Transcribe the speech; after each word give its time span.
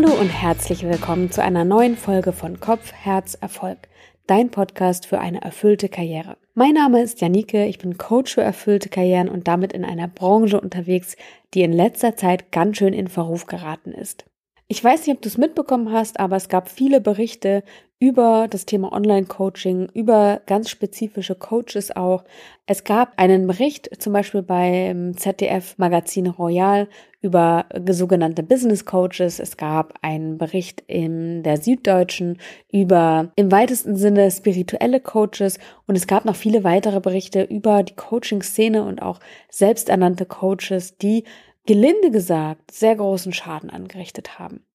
Hallo 0.00 0.14
und 0.14 0.28
herzlich 0.28 0.84
willkommen 0.84 1.32
zu 1.32 1.42
einer 1.42 1.64
neuen 1.64 1.96
Folge 1.96 2.32
von 2.32 2.60
Kopf, 2.60 2.92
Herz, 2.92 3.34
Erfolg, 3.34 3.88
dein 4.28 4.48
Podcast 4.48 5.06
für 5.06 5.18
eine 5.18 5.42
erfüllte 5.42 5.88
Karriere. 5.88 6.36
Mein 6.54 6.74
Name 6.74 7.02
ist 7.02 7.20
Janike, 7.20 7.66
ich 7.66 7.78
bin 7.78 7.98
Coach 7.98 8.34
für 8.34 8.42
erfüllte 8.42 8.90
Karrieren 8.90 9.28
und 9.28 9.48
damit 9.48 9.72
in 9.72 9.84
einer 9.84 10.06
Branche 10.06 10.60
unterwegs, 10.60 11.16
die 11.52 11.62
in 11.62 11.72
letzter 11.72 12.14
Zeit 12.14 12.52
ganz 12.52 12.76
schön 12.76 12.92
in 12.92 13.08
Verruf 13.08 13.46
geraten 13.46 13.90
ist. 13.90 14.24
Ich 14.68 14.84
weiß 14.84 15.04
nicht, 15.04 15.16
ob 15.16 15.22
du 15.22 15.28
es 15.28 15.36
mitbekommen 15.36 15.90
hast, 15.90 16.20
aber 16.20 16.36
es 16.36 16.48
gab 16.48 16.68
viele 16.68 17.00
Berichte 17.00 17.64
über 18.00 18.46
das 18.48 18.64
Thema 18.64 18.92
Online-Coaching, 18.92 19.88
über 19.92 20.40
ganz 20.46 20.70
spezifische 20.70 21.34
Coaches 21.34 21.94
auch. 21.94 22.24
Es 22.66 22.84
gab 22.84 23.12
einen 23.16 23.48
Bericht 23.48 23.90
zum 24.00 24.12
Beispiel 24.12 24.42
beim 24.42 25.16
ZDF 25.16 25.76
Magazin 25.78 26.28
Royal 26.28 26.88
über 27.20 27.66
sogenannte 27.90 28.44
Business 28.44 28.84
Coaches. 28.84 29.40
Es 29.40 29.56
gab 29.56 29.94
einen 30.02 30.38
Bericht 30.38 30.84
in 30.86 31.42
der 31.42 31.56
Süddeutschen 31.56 32.38
über 32.70 33.32
im 33.34 33.50
weitesten 33.50 33.96
Sinne 33.96 34.30
spirituelle 34.30 35.00
Coaches 35.00 35.58
und 35.88 35.96
es 35.96 36.06
gab 36.06 36.24
noch 36.24 36.36
viele 36.36 36.62
weitere 36.62 37.00
Berichte 37.00 37.42
über 37.42 37.82
die 37.82 37.96
Coaching-Szene 37.96 38.84
und 38.84 39.02
auch 39.02 39.18
selbsternannte 39.50 40.24
Coaches, 40.24 40.98
die 40.98 41.24
gelinde 41.66 42.12
gesagt 42.12 42.70
sehr 42.70 42.94
großen 42.94 43.32
Schaden 43.32 43.70
angerichtet 43.70 44.38
haben. 44.38 44.67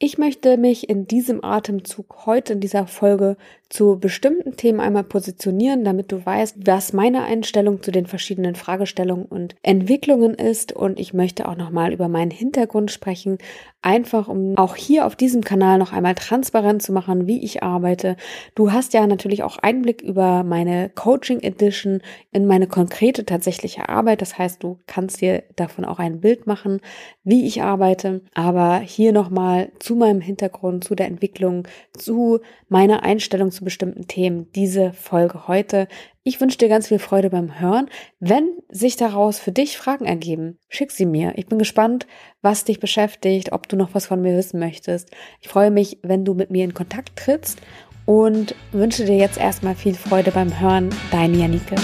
Ich 0.00 0.16
möchte 0.16 0.58
mich 0.58 0.88
in 0.88 1.08
diesem 1.08 1.42
Atemzug 1.42 2.24
heute 2.24 2.52
in 2.52 2.60
dieser 2.60 2.86
Folge 2.86 3.36
zu 3.68 3.98
bestimmten 3.98 4.56
Themen 4.56 4.80
einmal 4.80 5.04
positionieren, 5.04 5.84
damit 5.84 6.10
du 6.10 6.24
weißt, 6.24 6.66
was 6.66 6.92
meine 6.92 7.24
Einstellung 7.24 7.82
zu 7.82 7.90
den 7.90 8.06
verschiedenen 8.06 8.54
Fragestellungen 8.54 9.26
und 9.26 9.56
Entwicklungen 9.62 10.34
ist. 10.34 10.72
Und 10.72 10.98
ich 10.98 11.12
möchte 11.12 11.48
auch 11.48 11.56
nochmal 11.56 11.92
über 11.92 12.08
meinen 12.08 12.30
Hintergrund 12.30 12.90
sprechen, 12.90 13.38
einfach 13.82 14.28
um 14.28 14.56
auch 14.56 14.74
hier 14.74 15.04
auf 15.04 15.16
diesem 15.16 15.44
Kanal 15.44 15.78
noch 15.78 15.92
einmal 15.92 16.14
transparent 16.14 16.82
zu 16.82 16.92
machen, 16.92 17.26
wie 17.26 17.44
ich 17.44 17.62
arbeite. 17.62 18.16
Du 18.54 18.72
hast 18.72 18.94
ja 18.94 19.06
natürlich 19.06 19.42
auch 19.42 19.58
Einblick 19.58 20.00
über 20.00 20.44
meine 20.44 20.88
Coaching 20.94 21.40
Edition 21.40 22.00
in 22.32 22.46
meine 22.46 22.68
konkrete 22.68 23.26
tatsächliche 23.26 23.88
Arbeit. 23.88 24.22
Das 24.22 24.38
heißt, 24.38 24.62
du 24.62 24.78
kannst 24.86 25.20
dir 25.20 25.42
davon 25.56 25.84
auch 25.84 25.98
ein 25.98 26.20
Bild 26.20 26.46
machen, 26.46 26.80
wie 27.22 27.46
ich 27.46 27.62
arbeite. 27.62 28.22
Aber 28.32 28.78
hier 28.78 29.12
nochmal 29.12 29.70
meinem 29.94 30.20
Hintergrund, 30.20 30.84
zu 30.84 30.94
der 30.94 31.06
Entwicklung, 31.06 31.66
zu 31.92 32.40
meiner 32.68 33.02
Einstellung 33.02 33.50
zu 33.50 33.64
bestimmten 33.64 34.06
Themen. 34.06 34.50
Diese 34.52 34.92
Folge 34.92 35.48
heute. 35.48 35.88
Ich 36.22 36.40
wünsche 36.40 36.58
dir 36.58 36.68
ganz 36.68 36.88
viel 36.88 36.98
Freude 36.98 37.30
beim 37.30 37.60
Hören. 37.60 37.88
Wenn 38.20 38.48
sich 38.68 38.96
daraus 38.96 39.38
für 39.38 39.52
dich 39.52 39.78
Fragen 39.78 40.04
ergeben, 40.04 40.58
schick 40.68 40.90
sie 40.90 41.06
mir. 41.06 41.32
Ich 41.36 41.46
bin 41.46 41.58
gespannt, 41.58 42.06
was 42.42 42.64
dich 42.64 42.80
beschäftigt, 42.80 43.52
ob 43.52 43.68
du 43.68 43.76
noch 43.76 43.94
was 43.94 44.06
von 44.06 44.20
mir 44.20 44.36
wissen 44.36 44.60
möchtest. 44.60 45.10
Ich 45.40 45.48
freue 45.48 45.70
mich, 45.70 45.98
wenn 46.02 46.24
du 46.24 46.34
mit 46.34 46.50
mir 46.50 46.64
in 46.64 46.74
Kontakt 46.74 47.16
trittst 47.16 47.60
und 48.04 48.54
wünsche 48.72 49.04
dir 49.04 49.16
jetzt 49.16 49.38
erstmal 49.38 49.74
viel 49.74 49.94
Freude 49.94 50.30
beim 50.30 50.60
Hören. 50.60 50.90
Deine 51.10 51.36
Janike. 51.36 51.76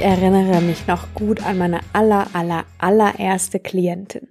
Ich 0.00 0.06
erinnere 0.06 0.62
mich 0.62 0.86
noch 0.86 1.12
gut 1.12 1.44
an 1.44 1.58
meine 1.58 1.80
aller, 1.92 2.26
aller, 2.32 2.64
allererste 2.78 3.60
Klientin. 3.60 4.28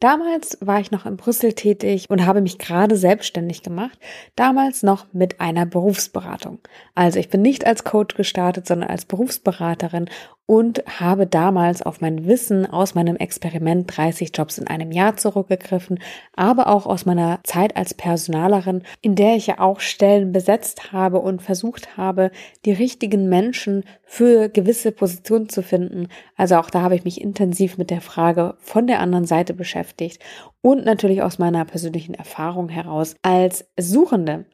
Damals 0.00 0.56
war 0.62 0.80
ich 0.80 0.90
noch 0.90 1.04
in 1.04 1.18
Brüssel 1.18 1.52
tätig 1.52 2.06
und 2.08 2.24
habe 2.24 2.40
mich 2.40 2.58
gerade 2.58 2.96
selbstständig 2.96 3.62
gemacht, 3.62 3.98
damals 4.34 4.82
noch 4.82 5.06
mit 5.12 5.40
einer 5.42 5.66
Berufsberatung. 5.66 6.58
Also 6.94 7.18
ich 7.18 7.28
bin 7.28 7.42
nicht 7.42 7.66
als 7.66 7.84
Coach 7.84 8.14
gestartet, 8.14 8.66
sondern 8.66 8.88
als 8.88 9.04
Berufsberaterin 9.04 10.08
und 10.50 10.82
habe 10.98 11.28
damals 11.28 11.80
auf 11.80 12.00
mein 12.00 12.26
Wissen 12.26 12.66
aus 12.66 12.96
meinem 12.96 13.14
Experiment 13.14 13.96
30 13.96 14.32
Jobs 14.34 14.58
in 14.58 14.66
einem 14.66 14.90
Jahr 14.90 15.16
zurückgegriffen, 15.16 16.00
aber 16.34 16.66
auch 16.66 16.86
aus 16.86 17.06
meiner 17.06 17.38
Zeit 17.44 17.76
als 17.76 17.94
Personalerin, 17.94 18.82
in 19.00 19.14
der 19.14 19.36
ich 19.36 19.46
ja 19.46 19.60
auch 19.60 19.78
Stellen 19.78 20.32
besetzt 20.32 20.92
habe 20.92 21.20
und 21.20 21.40
versucht 21.40 21.96
habe, 21.96 22.32
die 22.64 22.72
richtigen 22.72 23.28
Menschen 23.28 23.84
für 24.02 24.48
gewisse 24.48 24.90
Positionen 24.90 25.48
zu 25.48 25.62
finden. 25.62 26.08
Also 26.36 26.56
auch 26.56 26.70
da 26.70 26.80
habe 26.82 26.96
ich 26.96 27.04
mich 27.04 27.20
intensiv 27.20 27.78
mit 27.78 27.90
der 27.90 28.00
Frage 28.00 28.56
von 28.58 28.88
der 28.88 28.98
anderen 28.98 29.26
Seite 29.26 29.39
beschäftigt 29.44 30.22
und 30.62 30.84
natürlich 30.84 31.22
aus 31.22 31.38
meiner 31.38 31.64
persönlichen 31.64 32.14
Erfahrung 32.14 32.68
heraus 32.68 33.16
als 33.22 33.68
Suchende. 33.78 34.46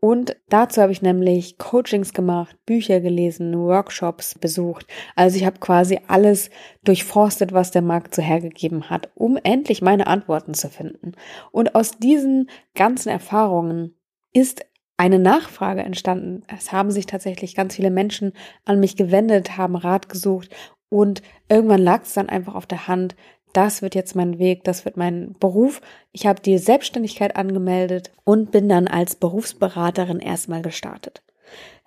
Und 0.00 0.36
dazu 0.48 0.80
habe 0.80 0.92
ich 0.92 1.02
nämlich 1.02 1.58
Coachings 1.58 2.14
gemacht, 2.14 2.56
Bücher 2.64 3.00
gelesen, 3.00 3.54
Workshops 3.58 4.34
besucht. 4.34 4.86
Also 5.14 5.36
ich 5.36 5.44
habe 5.44 5.58
quasi 5.60 6.00
alles 6.08 6.48
durchforstet, 6.84 7.52
was 7.52 7.70
der 7.70 7.82
Markt 7.82 8.14
so 8.14 8.22
hergegeben 8.22 8.88
hat, 8.88 9.10
um 9.14 9.36
endlich 9.36 9.82
meine 9.82 10.06
Antworten 10.06 10.54
zu 10.54 10.70
finden. 10.70 11.12
Und 11.52 11.74
aus 11.74 11.98
diesen 11.98 12.48
ganzen 12.74 13.10
Erfahrungen 13.10 13.94
ist 14.32 14.64
eine 14.96 15.18
Nachfrage 15.18 15.82
entstanden. 15.82 16.42
Es 16.54 16.72
haben 16.72 16.90
sich 16.90 17.04
tatsächlich 17.04 17.54
ganz 17.54 17.76
viele 17.76 17.90
Menschen 17.90 18.32
an 18.64 18.80
mich 18.80 18.96
gewendet, 18.96 19.58
haben 19.58 19.76
Rat 19.76 20.08
gesucht 20.08 20.50
und 20.90 21.22
irgendwann 21.48 21.80
lag 21.80 22.02
es 22.02 22.14
dann 22.14 22.28
einfach 22.28 22.54
auf 22.54 22.66
der 22.66 22.88
Hand, 22.88 23.16
das 23.52 23.82
wird 23.82 23.94
jetzt 23.94 24.14
mein 24.16 24.38
Weg, 24.38 24.64
das 24.64 24.84
wird 24.84 24.96
mein 24.96 25.34
Beruf. 25.38 25.80
Ich 26.12 26.26
habe 26.26 26.40
die 26.40 26.58
Selbstständigkeit 26.58 27.36
angemeldet 27.36 28.12
und 28.24 28.50
bin 28.50 28.68
dann 28.68 28.88
als 28.88 29.14
Berufsberaterin 29.14 30.20
erstmal 30.20 30.62
gestartet. 30.62 31.22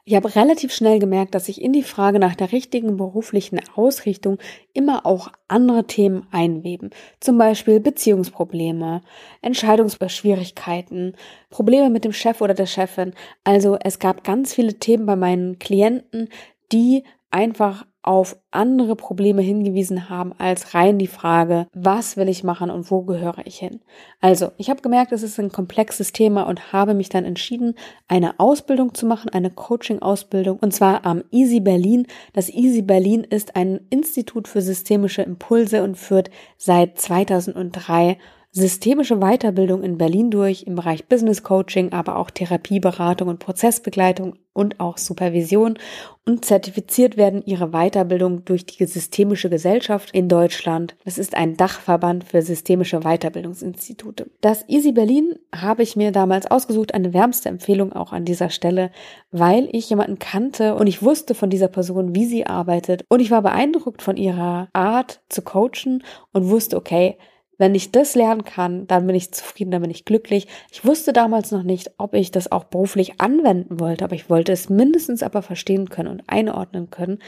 Ich 0.06 0.16
habe 0.16 0.36
relativ 0.36 0.74
schnell 0.74 1.00
gemerkt, 1.00 1.34
dass 1.34 1.46
sich 1.46 1.62
in 1.62 1.72
die 1.72 1.84
Frage 1.84 2.20
nach 2.20 2.36
der 2.36 2.52
richtigen 2.52 2.98
beruflichen 2.98 3.62
Ausrichtung 3.76 4.38
immer 4.74 5.06
auch 5.06 5.30
andere 5.48 5.88
Themen 5.88 6.28
einweben. 6.30 6.90
Zum 7.22 7.38
Beispiel 7.38 7.80
Beziehungsprobleme, 7.80 9.02
Entscheidungsschwierigkeiten, 9.42 11.16
Probleme 11.50 11.90
mit 11.90 12.04
dem 12.04 12.12
Chef 12.12 12.42
oder 12.42 12.54
der 12.54 12.66
Chefin. 12.66 13.14
Also 13.46 13.78
es 13.82 13.98
gab 13.98 14.26
ganz 14.26 14.54
viele 14.54 14.74
Themen 14.74 15.06
bei 15.06 15.16
meinen 15.16 15.58
Klienten, 15.58 16.28
die 16.74 17.06
einfach 17.32 17.86
auf 18.04 18.38
andere 18.52 18.96
Probleme 18.96 19.42
hingewiesen 19.42 20.10
haben 20.10 20.34
als 20.38 20.74
rein 20.74 21.00
die 21.00 21.08
Frage, 21.08 21.68
was 21.74 22.18
will 22.18 22.28
ich 22.28 22.44
machen 22.44 22.70
und 22.70 22.92
wo 22.92 23.02
gehöre 23.02 23.46
ich 23.46 23.58
hin. 23.58 23.80
Also, 24.20 24.52
ich 24.58 24.70
habe 24.70 24.82
gemerkt, 24.82 25.14
es 25.14 25.24
ist 25.24 25.40
ein 25.40 25.52
komplexes 25.52 26.12
Thema 26.12 26.44
und 26.44 26.74
habe 26.74 26.94
mich 26.94 27.10
dann 27.10 27.26
entschieden, 27.26 27.76
eine 28.08 28.40
Ausbildung 28.40 28.94
zu 28.94 29.06
machen, 29.06 29.30
eine 29.30 29.50
Coaching-Ausbildung, 29.50 30.60
und 30.60 30.74
zwar 30.74 31.06
am 31.06 31.24
Easy 31.32 31.62
Berlin. 31.62 32.06
Das 32.34 32.50
Easy 32.50 32.82
Berlin 32.82 33.24
ist 33.24 33.56
ein 33.56 33.80
Institut 33.90 34.48
für 34.48 34.62
systemische 34.62 35.22
Impulse 35.22 35.82
und 35.84 35.98
führt 35.98 36.30
seit 36.58 37.00
2003 37.00 38.18
systemische 38.56 39.18
Weiterbildung 39.18 39.82
in 39.82 39.98
Berlin 39.98 40.30
durch 40.30 40.64
im 40.68 40.76
Bereich 40.76 41.08
Business 41.08 41.42
Coaching, 41.42 41.92
aber 41.92 42.18
auch 42.18 42.30
Therapieberatung 42.30 43.28
und 43.28 43.40
Prozessbegleitung 43.40 44.36
und 44.54 44.80
auch 44.80 45.00
Supervision 45.00 45.80
und 46.24 46.46
zertifiziert 46.46 47.18
werden 47.18 47.42
ihre 47.44 47.72
Weiterbildung 47.72 48.46
durch 48.46 48.68
die 48.68 48.86
Systemische 48.86 49.50
Gesellschaft 49.50 50.12
in 50.14 50.30
Deutschland. 50.30 50.96
Das 51.04 51.18
ist 51.18 51.36
ein 51.36 51.58
Dachverband 51.58 52.26
für 52.26 52.44
systemische 52.44 53.00
Weiterbildungsinstitute. 53.00 54.30
Das 54.42 54.70
Easy 54.70 54.92
Berlin 54.92 55.34
habe 55.54 55.82
ich 55.82 55.96
mir 55.96 56.12
damals 56.12 56.46
ausgesucht, 56.46 56.94
eine 56.94 57.12
wärmste 57.12 57.50
Empfehlung 57.50 57.92
auch 57.92 58.14
an 58.14 58.24
dieser 58.24 58.52
Stelle, 58.52 58.92
weil 59.32 59.68
ich 59.72 59.90
jemanden 59.90 60.20
kannte 60.20 60.76
und 60.76 60.86
ich 60.86 61.02
wusste 61.02 61.34
von 61.34 61.50
dieser 61.50 61.70
Person, 61.70 62.14
wie 62.14 62.26
sie 62.26 62.46
arbeitet 62.46 63.04
und 63.10 63.20
ich 63.20 63.32
war 63.32 63.42
beeindruckt 63.42 64.04
von 64.04 64.16
ihrer 64.16 64.70
Art 64.74 65.24
zu 65.30 65.42
coachen 65.42 66.04
und 66.32 66.50
wusste, 66.50 66.78
okay, 66.78 67.18
wenn 67.64 67.76
ich 67.76 67.94
das 67.94 68.14
lernen 68.14 68.44
kann, 68.44 68.88
dann 68.88 69.08
bin 69.08 69.16
ich 69.16 69.32
zufrieden, 69.32 69.72
dann 69.72 69.84
bin 69.84 69.90
ich 69.90 70.04
glücklich. 70.04 70.48
Ich 70.70 70.84
wusste 70.84 71.14
damals 71.14 71.52
noch 71.52 71.64
nicht, 71.64 71.92
ob 71.98 72.14
ich 72.14 72.30
das 72.30 72.52
auch 72.52 72.66
beruflich 72.66 73.22
anwenden 73.22 73.80
wollte, 73.80 74.04
aber 74.04 74.16
ich 74.16 74.30
wollte 74.30 74.52
es 74.52 74.68
mindestens 74.68 75.24
aber 75.24 75.42
verstehen 75.42 75.88
können 75.88 76.10
und 76.10 76.24
einordnen 76.28 76.90
können, 76.90 77.20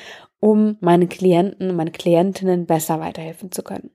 um 0.41 0.75
meinen 0.81 1.07
Klienten, 1.07 1.73
meine 1.73 1.91
Klientinnen 1.91 2.65
besser 2.65 2.99
weiterhelfen 2.99 3.53
zu 3.53 3.63
können. 3.63 3.91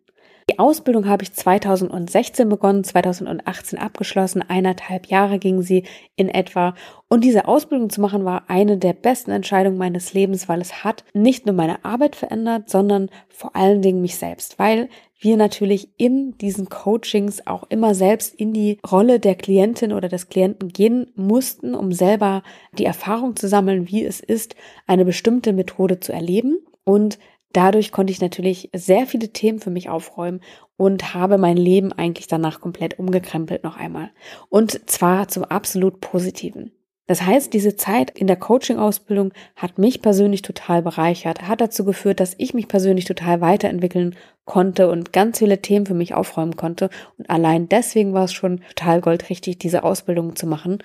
Die 0.51 0.59
Ausbildung 0.59 1.07
habe 1.07 1.23
ich 1.23 1.33
2016 1.33 2.49
begonnen, 2.49 2.83
2018 2.83 3.79
abgeschlossen, 3.79 4.43
eineinhalb 4.43 5.07
Jahre 5.07 5.39
ging 5.39 5.63
sie 5.63 5.85
in 6.17 6.29
etwa. 6.29 6.75
Und 7.07 7.23
diese 7.23 7.47
Ausbildung 7.47 7.89
zu 7.89 8.01
machen 8.01 8.25
war 8.25 8.51
eine 8.51 8.77
der 8.77 8.93
besten 8.95 9.31
Entscheidungen 9.31 9.79
meines 9.79 10.13
Lebens, 10.13 10.49
weil 10.49 10.61
es 10.61 10.83
hat 10.83 11.05
nicht 11.15 11.47
nur 11.47 11.55
meine 11.55 11.85
Arbeit 11.85 12.17
verändert, 12.17 12.69
sondern 12.69 13.11
vor 13.29 13.55
allen 13.55 13.81
Dingen 13.81 14.01
mich 14.01 14.17
selbst, 14.17 14.59
weil 14.59 14.89
wir 15.21 15.37
natürlich 15.37 15.91
in 15.99 16.37
diesen 16.39 16.69
Coachings 16.69 17.47
auch 17.47 17.63
immer 17.69 17.95
selbst 17.95 18.35
in 18.35 18.53
die 18.53 18.81
Rolle 18.91 19.21
der 19.21 19.37
Klientin 19.37 19.93
oder 19.93 20.09
des 20.09 20.31
Klienten 20.31 20.71
gehen 20.71 21.13
mussten, 21.15 21.77
um 21.77 21.93
selber 21.93 22.43
die 22.77 22.87
Erfahrung 22.87 23.37
zu 23.37 23.47
sammeln, 23.47 23.89
wie 23.89 24.05
es 24.05 24.19
ist, 24.19 24.57
eine 24.89 25.05
bestimmte 25.05 25.53
Methode 25.53 26.01
zu 26.01 26.13
erleben. 26.13 26.59
Und 26.83 27.21
dadurch 27.53 27.93
konnte 27.93 28.13
ich 28.13 28.21
natürlich 28.21 28.71
sehr 28.75 29.07
viele 29.07 29.33
Themen 29.33 29.61
für 29.61 29.71
mich 29.71 29.89
aufräumen 29.89 30.41
und 30.77 31.15
habe 31.15 31.39
mein 31.39 31.57
Leben 31.57 31.93
eigentlich 31.93 32.27
danach 32.27 32.61
komplett 32.61 32.99
umgekrempelt 32.99 33.65
noch 33.65 33.77
einmal. 33.77 34.11
Und 34.49 34.89
zwar 34.91 35.29
zum 35.29 35.45
absolut 35.45 36.01
Positiven. 36.01 36.73
Das 37.11 37.23
heißt, 37.23 37.53
diese 37.53 37.75
Zeit 37.75 38.13
in 38.13 38.29
der 38.29 38.37
Coaching-Ausbildung 38.37 39.33
hat 39.57 39.79
mich 39.79 40.01
persönlich 40.01 40.43
total 40.43 40.81
bereichert, 40.81 41.43
hat 41.43 41.61
dazu 41.61 41.85
geführt, 41.85 42.21
dass 42.21 42.37
ich 42.39 42.55
mich 42.55 42.69
persönlich 42.69 43.05
total 43.05 43.41
weiterentwickeln 43.41 44.15
konnte 44.45 44.89
und 44.89 45.13
ganz 45.13 45.41
viele 45.41 45.61
Themen 45.61 45.87
für 45.87 45.95
mich 45.95 46.15
aufräumen 46.15 46.55
konnte. 46.55 46.89
Und 47.19 47.29
allein 47.29 47.69
deswegen 47.69 48.15
war 48.15 48.27
es 48.27 48.33
schon 48.33 48.61
total 48.77 49.01
goldrichtig, 49.01 49.59
diese 49.59 49.83
Ausbildung 49.83 50.37
zu 50.37 50.47
machen. 50.47 50.79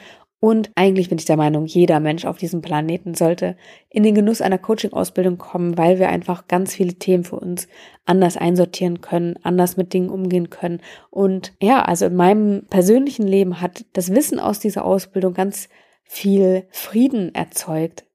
Und 0.45 0.69
eigentlich 0.75 1.09
bin 1.09 1.17
ich 1.17 1.25
der 1.25 1.37
Meinung, 1.37 1.65
jeder 1.65 1.99
Mensch 1.99 2.23
auf 2.23 2.37
diesem 2.37 2.61
Planeten 2.61 3.15
sollte 3.15 3.57
in 3.89 4.03
den 4.03 4.13
Genuss 4.13 4.41
einer 4.41 4.59
Coaching-Ausbildung 4.59 5.39
kommen, 5.39 5.75
weil 5.75 5.97
wir 5.97 6.09
einfach 6.09 6.47
ganz 6.47 6.75
viele 6.75 6.93
Themen 6.93 7.23
für 7.23 7.37
uns 7.37 7.67
anders 8.05 8.37
einsortieren 8.37 9.01
können, 9.01 9.39
anders 9.41 9.75
mit 9.75 9.91
Dingen 9.91 10.11
umgehen 10.11 10.51
können. 10.51 10.81
Und 11.09 11.53
ja, 11.59 11.81
also 11.81 12.05
in 12.05 12.15
meinem 12.15 12.67
persönlichen 12.69 13.25
Leben 13.25 13.59
hat 13.59 13.85
das 13.93 14.13
Wissen 14.13 14.39
aus 14.39 14.59
dieser 14.59 14.85
Ausbildung 14.85 15.33
ganz 15.33 15.67
viel 16.03 16.67
Frieden 16.69 17.33
erzeugt. 17.33 18.05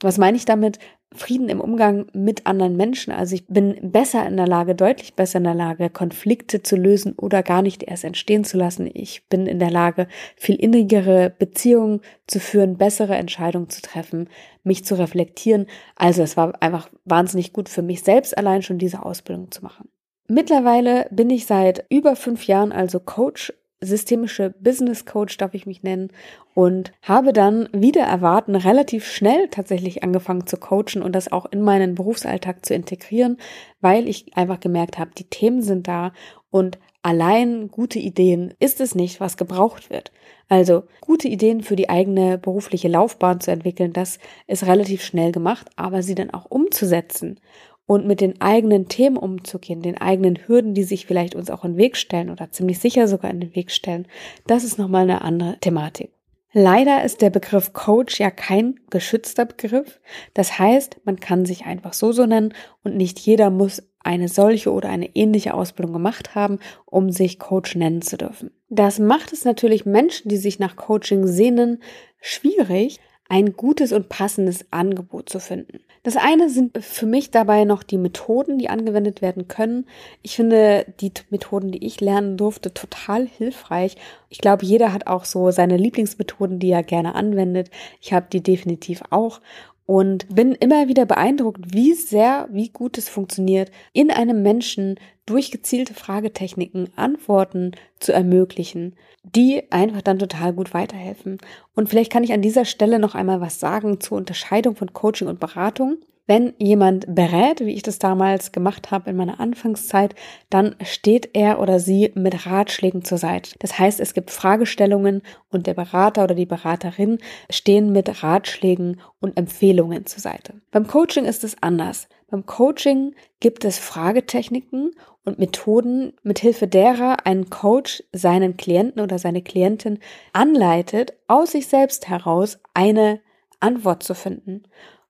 Was 0.00 0.16
meine 0.16 0.38
ich 0.38 0.46
damit? 0.46 0.78
Frieden 1.14 1.48
im 1.48 1.60
Umgang 1.60 2.06
mit 2.12 2.46
anderen 2.46 2.76
Menschen. 2.76 3.12
Also 3.12 3.34
ich 3.34 3.46
bin 3.46 3.90
besser 3.90 4.26
in 4.26 4.36
der 4.36 4.46
Lage, 4.46 4.74
deutlich 4.74 5.14
besser 5.14 5.38
in 5.38 5.44
der 5.44 5.54
Lage, 5.54 5.88
Konflikte 5.88 6.62
zu 6.62 6.76
lösen 6.76 7.14
oder 7.16 7.42
gar 7.42 7.62
nicht 7.62 7.82
erst 7.82 8.04
entstehen 8.04 8.44
zu 8.44 8.58
lassen. 8.58 8.90
Ich 8.92 9.28
bin 9.28 9.46
in 9.46 9.58
der 9.58 9.70
Lage, 9.70 10.08
viel 10.36 10.56
innigere 10.56 11.30
Beziehungen 11.30 12.00
zu 12.26 12.40
führen, 12.40 12.76
bessere 12.76 13.14
Entscheidungen 13.14 13.70
zu 13.70 13.82
treffen, 13.82 14.28
mich 14.62 14.84
zu 14.84 14.96
reflektieren. 14.96 15.66
Also 15.94 16.22
es 16.22 16.36
war 16.36 16.60
einfach 16.60 16.90
wahnsinnig 17.04 17.52
gut 17.52 17.68
für 17.68 17.82
mich 17.82 18.02
selbst 18.02 18.36
allein 18.36 18.62
schon 18.62 18.78
diese 18.78 19.04
Ausbildung 19.04 19.50
zu 19.50 19.62
machen. 19.62 19.88
Mittlerweile 20.28 21.06
bin 21.10 21.30
ich 21.30 21.46
seit 21.46 21.84
über 21.88 22.16
fünf 22.16 22.46
Jahren 22.46 22.72
also 22.72 22.98
Coach 22.98 23.52
systemische 23.80 24.54
Business 24.60 25.04
Coach, 25.04 25.36
darf 25.36 25.54
ich 25.54 25.66
mich 25.66 25.82
nennen, 25.82 26.10
und 26.54 26.92
habe 27.02 27.32
dann 27.32 27.68
wieder 27.72 28.02
erwarten 28.02 28.56
relativ 28.56 29.06
schnell 29.06 29.48
tatsächlich 29.48 30.02
angefangen 30.02 30.46
zu 30.46 30.56
coachen 30.56 31.02
und 31.02 31.12
das 31.12 31.30
auch 31.30 31.46
in 31.46 31.60
meinen 31.60 31.94
Berufsalltag 31.94 32.64
zu 32.64 32.74
integrieren, 32.74 33.36
weil 33.80 34.08
ich 34.08 34.36
einfach 34.36 34.60
gemerkt 34.60 34.98
habe, 34.98 35.10
die 35.16 35.28
Themen 35.28 35.60
sind 35.60 35.86
da 35.86 36.12
und 36.50 36.78
allein 37.02 37.68
gute 37.68 37.98
Ideen 37.98 38.54
ist 38.58 38.80
es 38.80 38.94
nicht, 38.94 39.20
was 39.20 39.36
gebraucht 39.36 39.90
wird. 39.90 40.12
Also 40.48 40.84
gute 41.00 41.28
Ideen 41.28 41.62
für 41.62 41.76
die 41.76 41.90
eigene 41.90 42.38
berufliche 42.38 42.88
Laufbahn 42.88 43.40
zu 43.40 43.50
entwickeln, 43.50 43.92
das 43.92 44.18
ist 44.46 44.66
relativ 44.66 45.04
schnell 45.04 45.32
gemacht, 45.32 45.68
aber 45.76 46.02
sie 46.02 46.14
dann 46.14 46.30
auch 46.30 46.46
umzusetzen 46.46 47.38
und 47.86 48.06
mit 48.06 48.20
den 48.20 48.40
eigenen 48.40 48.88
Themen 48.88 49.16
umzugehen, 49.16 49.80
den 49.80 49.98
eigenen 49.98 50.38
Hürden, 50.46 50.74
die 50.74 50.82
sich 50.82 51.06
vielleicht 51.06 51.34
uns 51.34 51.50
auch 51.50 51.64
in 51.64 51.72
den 51.72 51.78
Weg 51.78 51.96
stellen 51.96 52.30
oder 52.30 52.50
ziemlich 52.50 52.78
sicher 52.80 53.08
sogar 53.08 53.30
in 53.30 53.40
den 53.40 53.54
Weg 53.54 53.70
stellen, 53.70 54.06
das 54.46 54.64
ist 54.64 54.78
nochmal 54.78 55.02
eine 55.02 55.22
andere 55.22 55.58
Thematik. 55.60 56.10
Leider 56.52 57.04
ist 57.04 57.20
der 57.20 57.30
Begriff 57.30 57.74
Coach 57.74 58.18
ja 58.18 58.30
kein 58.30 58.80
geschützter 58.88 59.44
Begriff. 59.44 60.00
Das 60.32 60.58
heißt, 60.58 61.02
man 61.04 61.20
kann 61.20 61.44
sich 61.44 61.66
einfach 61.66 61.92
so 61.92 62.12
so 62.12 62.24
nennen 62.24 62.54
und 62.82 62.96
nicht 62.96 63.18
jeder 63.18 63.50
muss 63.50 63.82
eine 63.98 64.28
solche 64.28 64.72
oder 64.72 64.88
eine 64.88 65.14
ähnliche 65.14 65.52
Ausbildung 65.52 65.92
gemacht 65.92 66.34
haben, 66.34 66.60
um 66.86 67.10
sich 67.10 67.38
Coach 67.38 67.74
nennen 67.74 68.00
zu 68.00 68.16
dürfen. 68.16 68.52
Das 68.70 68.98
macht 68.98 69.32
es 69.32 69.44
natürlich 69.44 69.84
Menschen, 69.84 70.28
die 70.28 70.38
sich 70.38 70.58
nach 70.58 70.76
Coaching 70.76 71.26
sehnen, 71.26 71.82
schwierig, 72.20 73.00
ein 73.28 73.52
gutes 73.52 73.92
und 73.92 74.08
passendes 74.08 74.64
Angebot 74.70 75.28
zu 75.28 75.40
finden. 75.40 75.80
Das 76.06 76.16
eine 76.16 76.48
sind 76.48 76.78
für 76.84 77.04
mich 77.04 77.32
dabei 77.32 77.64
noch 77.64 77.82
die 77.82 77.98
Methoden, 77.98 78.58
die 78.58 78.70
angewendet 78.70 79.22
werden 79.22 79.48
können. 79.48 79.86
Ich 80.22 80.36
finde 80.36 80.86
die 81.00 81.10
Methoden, 81.30 81.72
die 81.72 81.84
ich 81.84 82.00
lernen 82.00 82.36
durfte, 82.36 82.72
total 82.72 83.26
hilfreich. 83.26 83.96
Ich 84.28 84.38
glaube, 84.38 84.64
jeder 84.64 84.92
hat 84.92 85.08
auch 85.08 85.24
so 85.24 85.50
seine 85.50 85.76
Lieblingsmethoden, 85.76 86.60
die 86.60 86.70
er 86.70 86.84
gerne 86.84 87.16
anwendet. 87.16 87.72
Ich 88.00 88.12
habe 88.12 88.26
die 88.32 88.40
definitiv 88.40 89.02
auch 89.10 89.40
und 89.86 90.26
bin 90.34 90.52
immer 90.52 90.88
wieder 90.88 91.06
beeindruckt, 91.06 91.72
wie 91.72 91.94
sehr, 91.94 92.48
wie 92.50 92.68
gut 92.68 92.98
es 92.98 93.08
funktioniert, 93.08 93.70
in 93.92 94.10
einem 94.10 94.42
Menschen 94.42 94.96
durch 95.26 95.50
gezielte 95.50 95.94
Fragetechniken 95.94 96.90
Antworten 96.96 97.72
zu 98.00 98.12
ermöglichen, 98.12 98.94
die 99.22 99.64
einfach 99.70 100.02
dann 100.02 100.18
total 100.18 100.52
gut 100.52 100.74
weiterhelfen. 100.74 101.38
Und 101.74 101.88
vielleicht 101.88 102.12
kann 102.12 102.24
ich 102.24 102.32
an 102.32 102.42
dieser 102.42 102.64
Stelle 102.64 102.98
noch 102.98 103.14
einmal 103.14 103.40
was 103.40 103.60
sagen 103.60 104.00
zur 104.00 104.18
Unterscheidung 104.18 104.76
von 104.76 104.92
Coaching 104.92 105.28
und 105.28 105.40
Beratung. 105.40 105.98
Wenn 106.28 106.54
jemand 106.58 107.14
berät, 107.14 107.60
wie 107.60 107.74
ich 107.74 107.82
das 107.82 108.00
damals 108.00 108.50
gemacht 108.50 108.90
habe 108.90 109.10
in 109.10 109.16
meiner 109.16 109.38
Anfangszeit, 109.38 110.16
dann 110.50 110.74
steht 110.82 111.30
er 111.34 111.60
oder 111.60 111.78
sie 111.78 112.10
mit 112.16 112.46
Ratschlägen 112.46 113.04
zur 113.04 113.18
Seite. 113.18 113.54
Das 113.60 113.78
heißt, 113.78 114.00
es 114.00 114.12
gibt 114.12 114.32
Fragestellungen 114.32 115.22
und 115.50 115.68
der 115.68 115.74
Berater 115.74 116.24
oder 116.24 116.34
die 116.34 116.46
Beraterin 116.46 117.18
stehen 117.48 117.92
mit 117.92 118.24
Ratschlägen 118.24 119.00
und 119.20 119.36
Empfehlungen 119.36 120.06
zur 120.06 120.20
Seite. 120.20 120.54
Beim 120.72 120.88
Coaching 120.88 121.26
ist 121.26 121.44
es 121.44 121.62
anders. 121.62 122.08
Beim 122.28 122.44
Coaching 122.44 123.14
gibt 123.38 123.64
es 123.64 123.78
Fragetechniken 123.78 124.90
und 125.24 125.38
Methoden, 125.38 126.12
mithilfe 126.24 126.66
derer 126.66 127.18
ein 127.24 127.50
Coach 127.50 128.02
seinen 128.12 128.56
Klienten 128.56 129.00
oder 129.00 129.20
seine 129.20 129.42
Klientin 129.42 130.00
anleitet, 130.32 131.12
aus 131.28 131.52
sich 131.52 131.68
selbst 131.68 132.08
heraus 132.08 132.58
eine 132.74 133.20
Antwort 133.60 134.02
zu 134.02 134.14
finden. 134.14 134.64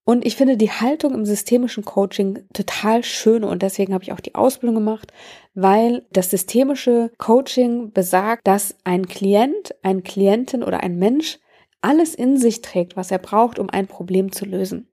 Und 0.08 0.24
ich 0.24 0.36
finde 0.36 0.56
die 0.56 0.70
Haltung 0.70 1.14
im 1.14 1.26
systemischen 1.26 1.84
Coaching 1.84 2.44
total 2.52 3.02
schön 3.02 3.42
und 3.42 3.62
deswegen 3.62 3.92
habe 3.92 4.04
ich 4.04 4.12
auch 4.12 4.20
die 4.20 4.36
Ausbildung 4.36 4.76
gemacht, 4.76 5.12
weil 5.54 6.06
das 6.12 6.30
systemische 6.30 7.10
Coaching 7.18 7.90
besagt, 7.90 8.46
dass 8.46 8.76
ein 8.84 9.08
Klient, 9.08 9.74
ein 9.82 10.04
Klientin 10.04 10.62
oder 10.62 10.84
ein 10.84 10.96
Mensch 10.96 11.40
alles 11.80 12.14
in 12.14 12.36
sich 12.36 12.62
trägt, 12.62 12.96
was 12.96 13.10
er 13.10 13.18
braucht, 13.18 13.58
um 13.58 13.68
ein 13.68 13.88
Problem 13.88 14.30
zu 14.30 14.44
lösen. 14.44 14.88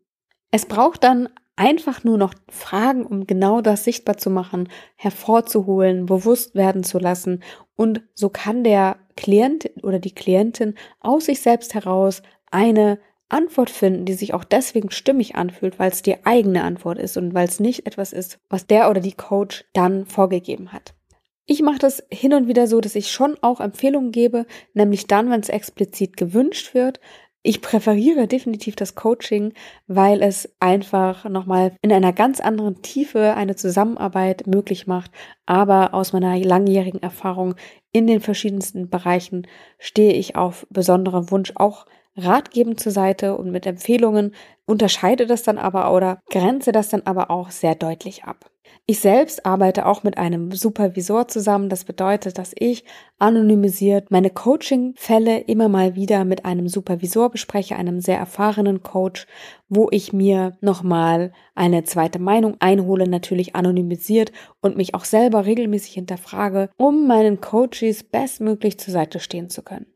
Es 0.50 0.66
braucht 0.66 1.04
dann 1.04 1.30
einfach 1.56 2.04
nur 2.04 2.18
noch 2.18 2.34
Fragen, 2.50 3.06
um 3.06 3.28
genau 3.28 3.62
das 3.62 3.84
sichtbar 3.84 4.18
zu 4.18 4.32
machen, 4.32 4.68
hervorzuholen, 4.96 6.08
bewusst 6.08 6.56
werden 6.56 6.84
zu 6.84 6.98
lassen. 6.98 7.44
Und 7.76 8.02
so 8.16 8.30
kann 8.30 8.64
der 8.64 8.98
Klient 9.16 9.70
oder 9.84 10.00
die 10.00 10.16
Klientin 10.16 10.74
aus 11.02 11.26
sich 11.26 11.40
selbst 11.40 11.76
heraus 11.76 12.24
eine 12.50 12.98
Antwort 13.34 13.70
finden, 13.70 14.06
die 14.06 14.14
sich 14.14 14.34
auch 14.34 14.44
deswegen 14.44 14.92
stimmig 14.92 15.36
anfühlt, 15.36 15.80
weil 15.80 15.92
es 15.92 16.02
die 16.02 16.26
eigene 16.26 16.64
Antwort 16.64 16.98
ist 16.98 17.18
und 17.18 17.34
weil 17.34 17.48
es 17.48 17.60
nicht 17.60 17.86
etwas 17.86 18.14
ist, 18.14 18.40
was 18.50 18.68
der 18.68 18.90
oder 18.90 19.02
die 19.02 19.14
Coach 19.14 19.66
dann 19.74 20.06
vorgegeben 20.06 20.72
hat. 20.72 20.94
Ich 21.46 21.62
mache 21.62 21.80
das 21.80 22.04
hin 22.10 22.34
und 22.34 22.48
wieder 22.48 22.68
so, 22.68 22.80
dass 22.80 22.96
ich 22.96 23.12
schon 23.12 23.36
auch 23.42 23.60
Empfehlungen 23.60 24.12
gebe, 24.12 24.46
nämlich 24.74 25.08
dann, 25.08 25.30
wenn 25.30 25.42
es 25.42 25.50
explizit 25.50 26.16
gewünscht 26.16 26.74
wird. 26.74 27.02
Ich 27.46 27.62
präferiere 27.62 28.26
definitiv 28.26 28.78
das 28.78 28.96
Coaching, 28.96 29.54
weil 29.86 30.24
es 30.24 30.56
einfach 30.62 31.26
nochmal 31.26 31.76
in 31.82 31.92
einer 31.92 32.14
ganz 32.14 32.40
anderen 32.40 32.82
Tiefe 32.82 33.34
eine 33.34 33.58
Zusammenarbeit 33.58 34.48
möglich 34.48 34.88
macht. 34.88 35.12
Aber 35.46 35.94
aus 35.94 36.14
meiner 36.14 36.38
langjährigen 36.38 37.04
Erfahrung 37.04 37.56
in 37.92 38.08
den 38.08 38.22
verschiedensten 38.22 38.90
Bereichen 38.90 39.46
stehe 39.78 40.14
ich 40.14 40.38
auf 40.38 40.66
besonderen 40.70 41.30
Wunsch 41.32 41.52
auch 41.56 41.86
ratgebend 42.16 42.80
zur 42.80 42.92
Seite 42.92 43.38
und 43.38 43.52
mit 43.52 43.66
Empfehlungen, 43.66 44.34
unterscheide 44.66 45.26
das 45.26 45.44
dann 45.44 45.58
aber 45.58 45.94
oder 45.94 46.20
grenze 46.30 46.72
das 46.72 46.90
dann 46.90 47.02
aber 47.06 47.30
auch 47.32 47.52
sehr 47.52 47.76
deutlich 47.76 48.24
ab. 48.24 48.50
Ich 48.86 49.00
selbst 49.00 49.46
arbeite 49.46 49.86
auch 49.86 50.04
mit 50.04 50.18
einem 50.18 50.52
Supervisor 50.52 51.30
zusammen. 51.30 51.70
Das 51.70 51.86
bedeutet, 51.86 52.38
dass 52.38 52.52
ich 52.54 52.84
anonymisiert 53.18 54.12
meine 54.12 54.30
Coaching-Fälle 54.30 55.40
immer 55.40 55.70
mal 55.70 55.96
wieder 55.96 56.26
mit 56.26 56.44
einem 56.44 56.68
Supervisor 56.68 57.30
bespreche, 57.30 57.78
einem 57.78 58.02
sehr 58.02 58.18
erfahrenen 58.18 58.84
Coach, 58.84 59.26
wo 59.70 59.88
ich 59.92 60.12
mir 60.12 60.58
nochmal 60.60 61.32
eine 61.56 61.86
zweite 61.86 62.20
Meinung 62.20 62.58
einhole, 62.60 63.08
natürlich 63.08 63.56
anonymisiert 63.56 64.34
und 64.62 64.76
mich 64.76 64.96
auch 64.96 65.06
selber 65.06 65.46
regelmäßig 65.46 65.94
hinterfrage, 65.94 66.70
um 66.76 67.08
meinen 67.08 67.40
Coaches 67.40 68.04
bestmöglich 68.04 68.80
zur 68.80 68.92
Seite 68.92 69.22
stehen 69.22 69.50
zu 69.50 69.62
können. 69.62 69.93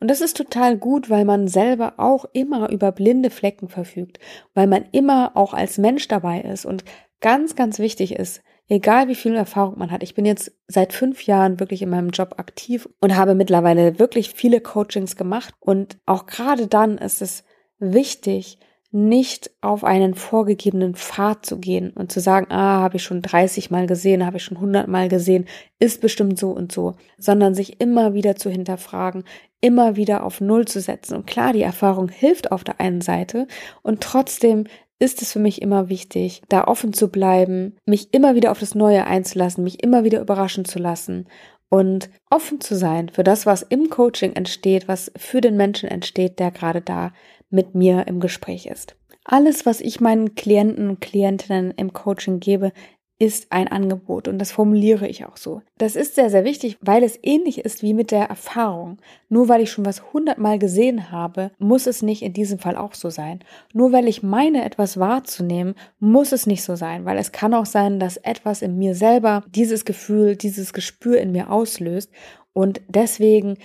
Und 0.00 0.08
das 0.08 0.20
ist 0.20 0.36
total 0.36 0.76
gut, 0.76 1.10
weil 1.10 1.24
man 1.24 1.48
selber 1.48 1.94
auch 1.96 2.24
immer 2.32 2.70
über 2.70 2.92
blinde 2.92 3.30
Flecken 3.30 3.68
verfügt, 3.68 4.18
weil 4.54 4.66
man 4.66 4.84
immer 4.92 5.32
auch 5.34 5.54
als 5.54 5.78
Mensch 5.78 6.08
dabei 6.08 6.40
ist 6.40 6.64
und 6.64 6.84
ganz, 7.20 7.56
ganz 7.56 7.78
wichtig 7.78 8.14
ist, 8.14 8.42
egal 8.68 9.08
wie 9.08 9.14
viel 9.14 9.34
Erfahrung 9.34 9.78
man 9.78 9.90
hat. 9.90 10.02
Ich 10.02 10.14
bin 10.14 10.26
jetzt 10.26 10.52
seit 10.66 10.92
fünf 10.92 11.22
Jahren 11.22 11.58
wirklich 11.58 11.82
in 11.82 11.90
meinem 11.90 12.10
Job 12.10 12.34
aktiv 12.38 12.88
und 13.00 13.16
habe 13.16 13.34
mittlerweile 13.34 13.98
wirklich 13.98 14.34
viele 14.34 14.60
Coachings 14.60 15.16
gemacht 15.16 15.54
und 15.60 15.98
auch 16.06 16.26
gerade 16.26 16.66
dann 16.66 16.98
ist 16.98 17.22
es 17.22 17.44
wichtig, 17.78 18.58
nicht 18.90 19.50
auf 19.60 19.84
einen 19.84 20.14
vorgegebenen 20.14 20.94
Pfad 20.94 21.44
zu 21.44 21.58
gehen 21.58 21.90
und 21.90 22.10
zu 22.10 22.20
sagen, 22.20 22.46
ah, 22.50 22.80
habe 22.80 22.96
ich 22.96 23.02
schon 23.02 23.20
30 23.20 23.70
Mal 23.70 23.86
gesehen, 23.86 24.24
habe 24.24 24.38
ich 24.38 24.44
schon 24.44 24.56
100 24.56 24.88
Mal 24.88 25.08
gesehen, 25.08 25.46
ist 25.78 26.00
bestimmt 26.00 26.38
so 26.38 26.50
und 26.50 26.72
so, 26.72 26.94
sondern 27.18 27.54
sich 27.54 27.80
immer 27.80 28.14
wieder 28.14 28.36
zu 28.36 28.48
hinterfragen, 28.48 29.24
immer 29.60 29.96
wieder 29.96 30.24
auf 30.24 30.40
Null 30.40 30.66
zu 30.66 30.80
setzen. 30.80 31.16
Und 31.16 31.26
klar, 31.26 31.52
die 31.52 31.62
Erfahrung 31.62 32.08
hilft 32.08 32.50
auf 32.50 32.64
der 32.64 32.80
einen 32.80 33.02
Seite 33.02 33.46
und 33.82 34.00
trotzdem 34.00 34.64
ist 34.98 35.22
es 35.22 35.32
für 35.32 35.38
mich 35.38 35.62
immer 35.62 35.88
wichtig, 35.88 36.42
da 36.48 36.64
offen 36.64 36.92
zu 36.92 37.08
bleiben, 37.08 37.76
mich 37.84 38.12
immer 38.12 38.34
wieder 38.34 38.50
auf 38.50 38.58
das 38.58 38.74
Neue 38.74 39.06
einzulassen, 39.06 39.62
mich 39.64 39.82
immer 39.82 40.02
wieder 40.02 40.20
überraschen 40.20 40.64
zu 40.64 40.78
lassen 40.78 41.26
und 41.68 42.10
offen 42.30 42.60
zu 42.60 42.76
sein 42.76 43.08
für 43.10 43.22
das, 43.22 43.46
was 43.46 43.62
im 43.62 43.90
Coaching 43.90 44.32
entsteht, 44.32 44.88
was 44.88 45.12
für 45.16 45.40
den 45.40 45.56
Menschen 45.56 45.88
entsteht, 45.88 46.38
der 46.38 46.50
gerade 46.50 46.80
da 46.80 47.12
mit 47.50 47.74
mir 47.74 48.06
im 48.06 48.20
Gespräch 48.20 48.66
ist. 48.66 48.96
Alles, 49.24 49.66
was 49.66 49.80
ich 49.80 50.00
meinen 50.00 50.34
Klienten 50.34 50.88
und 50.88 51.00
Klientinnen 51.00 51.72
im 51.72 51.92
Coaching 51.92 52.40
gebe, 52.40 52.72
ist 53.20 53.48
ein 53.50 53.66
Angebot 53.66 54.28
und 54.28 54.38
das 54.38 54.52
formuliere 54.52 55.08
ich 55.08 55.24
auch 55.24 55.36
so. 55.36 55.60
Das 55.76 55.96
ist 55.96 56.14
sehr, 56.14 56.30
sehr 56.30 56.44
wichtig, 56.44 56.78
weil 56.80 57.02
es 57.02 57.18
ähnlich 57.22 57.58
ist 57.58 57.82
wie 57.82 57.92
mit 57.92 58.12
der 58.12 58.26
Erfahrung. 58.26 58.98
Nur 59.28 59.48
weil 59.48 59.60
ich 59.60 59.72
schon 59.72 59.84
was 59.84 60.12
hundertmal 60.12 60.58
gesehen 60.60 61.10
habe, 61.10 61.50
muss 61.58 61.88
es 61.88 62.00
nicht 62.00 62.22
in 62.22 62.32
diesem 62.32 62.60
Fall 62.60 62.76
auch 62.76 62.94
so 62.94 63.10
sein. 63.10 63.40
Nur 63.72 63.92
weil 63.92 64.06
ich 64.06 64.22
meine, 64.22 64.64
etwas 64.64 65.00
wahrzunehmen, 65.00 65.74
muss 65.98 66.30
es 66.30 66.46
nicht 66.46 66.62
so 66.62 66.76
sein, 66.76 67.04
weil 67.06 67.18
es 67.18 67.32
kann 67.32 67.54
auch 67.54 67.66
sein, 67.66 67.98
dass 67.98 68.18
etwas 68.18 68.62
in 68.62 68.78
mir 68.78 68.94
selber 68.94 69.42
dieses 69.52 69.84
Gefühl, 69.84 70.36
dieses 70.36 70.72
Gespür 70.72 71.20
in 71.20 71.32
mir 71.32 71.50
auslöst 71.50 72.12
und 72.52 72.80
deswegen 72.88 73.56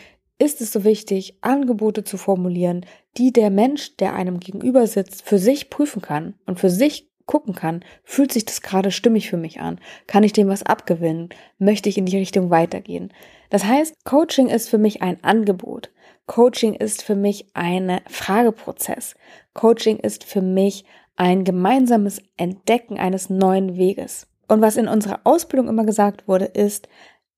ist 0.44 0.62
es 0.62 0.74
so 0.74 0.84
wichtig, 0.84 1.38
Angebote 1.42 2.04
zu 2.04 2.18
formulieren, 2.18 2.86
die 3.18 3.32
der 3.32 3.50
Mensch, 3.50 3.96
der 3.98 4.14
einem 4.14 4.40
gegenüber 4.40 4.86
sitzt, 4.88 5.24
für 5.24 5.40
sich 5.40 5.70
prüfen 5.70 6.02
kann 6.02 6.36
und 6.46 6.60
für 6.60 6.70
sich 6.70 7.10
gucken 7.26 7.56
kann, 7.56 7.86
fühlt 8.04 8.34
sich 8.34 8.44
das 8.44 8.62
gerade 8.62 8.92
stimmig 8.92 9.30
für 9.30 9.38
mich 9.38 9.62
an? 9.62 9.80
Kann 10.06 10.24
ich 10.24 10.34
dem 10.34 10.50
was 10.50 10.64
abgewinnen? 10.64 11.30
Möchte 11.58 11.88
ich 11.88 11.98
in 11.98 12.06
die 12.06 12.18
Richtung 12.18 12.50
weitergehen? 12.50 13.14
Das 13.50 13.64
heißt, 13.64 14.04
Coaching 14.04 14.50
ist 14.50 14.70
für 14.70 14.78
mich 14.78 15.02
ein 15.02 15.24
Angebot. 15.24 15.92
Coaching 16.26 16.74
ist 16.74 17.02
für 17.02 17.16
mich 17.16 17.48
ein 17.54 18.02
Frageprozess. 18.10 19.16
Coaching 19.54 19.98
ist 20.00 20.26
für 20.26 20.42
mich 20.42 20.84
ein 21.16 21.46
gemeinsames 21.46 22.22
Entdecken 22.36 22.98
eines 22.98 23.30
neuen 23.30 23.78
Weges. 23.78 24.28
Und 24.48 24.62
was 24.62 24.76
in 24.76 24.88
unserer 24.88 25.22
Ausbildung 25.24 25.70
immer 25.70 25.86
gesagt 25.86 26.28
wurde, 26.28 26.46
ist, 26.46 26.90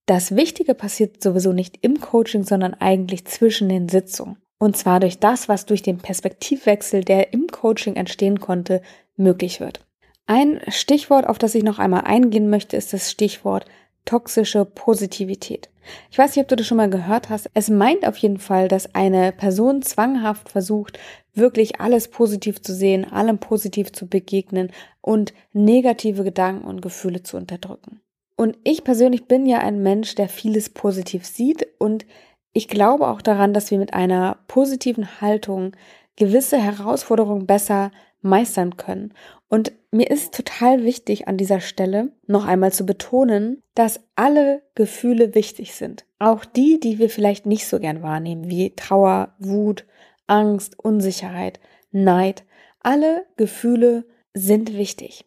das 0.05 0.35
Wichtige 0.35 0.75
passiert 0.75 1.21
sowieso 1.21 1.51
nicht 1.51 1.79
im 1.81 1.99
Coaching, 1.99 2.43
sondern 2.43 2.73
eigentlich 2.75 3.25
zwischen 3.25 3.69
den 3.69 3.89
Sitzungen. 3.89 4.37
Und 4.57 4.77
zwar 4.77 4.99
durch 4.99 5.19
das, 5.19 5.49
was 5.49 5.65
durch 5.65 5.81
den 5.81 5.97
Perspektivwechsel, 5.97 7.03
der 7.03 7.33
im 7.33 7.47
Coaching 7.47 7.95
entstehen 7.95 8.39
konnte, 8.39 8.81
möglich 9.17 9.59
wird. 9.59 9.85
Ein 10.27 10.61
Stichwort, 10.69 11.27
auf 11.27 11.37
das 11.37 11.55
ich 11.55 11.63
noch 11.63 11.79
einmal 11.79 12.01
eingehen 12.01 12.49
möchte, 12.49 12.77
ist 12.77 12.93
das 12.93 13.11
Stichwort 13.11 13.65
toxische 14.05 14.65
Positivität. 14.65 15.69
Ich 16.09 16.17
weiß 16.17 16.35
nicht, 16.35 16.43
ob 16.43 16.47
du 16.47 16.55
das 16.55 16.65
schon 16.65 16.77
mal 16.77 16.89
gehört 16.89 17.29
hast. 17.29 17.49
Es 17.53 17.69
meint 17.69 18.07
auf 18.07 18.17
jeden 18.17 18.39
Fall, 18.39 18.67
dass 18.67 18.95
eine 18.95 19.31
Person 19.31 19.81
zwanghaft 19.81 20.49
versucht, 20.49 20.99
wirklich 21.33 21.79
alles 21.79 22.07
positiv 22.07 22.61
zu 22.61 22.73
sehen, 22.73 23.05
allem 23.11 23.39
positiv 23.39 23.91
zu 23.91 24.07
begegnen 24.07 24.71
und 25.01 25.33
negative 25.53 26.23
Gedanken 26.23 26.65
und 26.65 26.81
Gefühle 26.81 27.23
zu 27.23 27.37
unterdrücken. 27.37 28.01
Und 28.35 28.57
ich 28.63 28.83
persönlich 28.83 29.25
bin 29.25 29.45
ja 29.45 29.59
ein 29.59 29.81
Mensch, 29.81 30.15
der 30.15 30.27
vieles 30.27 30.69
positiv 30.69 31.25
sieht 31.25 31.67
und 31.79 32.05
ich 32.51 32.67
glaube 32.67 33.07
auch 33.07 33.21
daran, 33.21 33.53
dass 33.53 33.69
wir 33.69 33.77
mit 33.77 33.93
einer 33.93 34.37
positiven 34.47 35.19
Haltung 35.19 35.75
gewisse 36.15 36.57
Herausforderungen 36.57 37.45
besser 37.45 37.91
meistern 38.21 38.77
können. 38.77 39.13
Und 39.49 39.71
mir 39.91 40.09
ist 40.09 40.33
total 40.33 40.83
wichtig 40.83 41.27
an 41.27 41.37
dieser 41.37 41.59
Stelle 41.59 42.11
noch 42.27 42.45
einmal 42.45 42.73
zu 42.73 42.85
betonen, 42.85 43.61
dass 43.75 44.01
alle 44.15 44.63
Gefühle 44.73 45.35
wichtig 45.35 45.75
sind. 45.75 46.05
Auch 46.17 46.43
die, 46.43 46.79
die 46.79 46.97
wir 46.97 47.09
vielleicht 47.09 47.45
nicht 47.45 47.67
so 47.67 47.79
gern 47.79 48.01
wahrnehmen, 48.01 48.49
wie 48.49 48.75
Trauer, 48.75 49.35
Wut, 49.39 49.85
Angst, 50.27 50.79
Unsicherheit, 50.79 51.59
Neid. 51.91 52.43
Alle 52.81 53.25
Gefühle 53.37 54.05
sind 54.33 54.75
wichtig. 54.75 55.25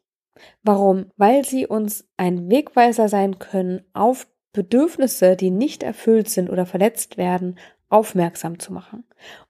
Warum? 0.62 1.06
Weil 1.16 1.44
sie 1.44 1.66
uns 1.66 2.08
ein 2.16 2.50
Wegweiser 2.50 3.08
sein 3.08 3.38
können 3.38 3.82
auf 3.92 4.26
Bedürfnisse, 4.52 5.36
die 5.36 5.50
nicht 5.50 5.82
erfüllt 5.82 6.28
sind 6.28 6.50
oder 6.50 6.66
verletzt 6.66 7.16
werden, 7.16 7.58
aufmerksam 7.90 8.58
zu 8.58 8.72
machen. 8.72 9.04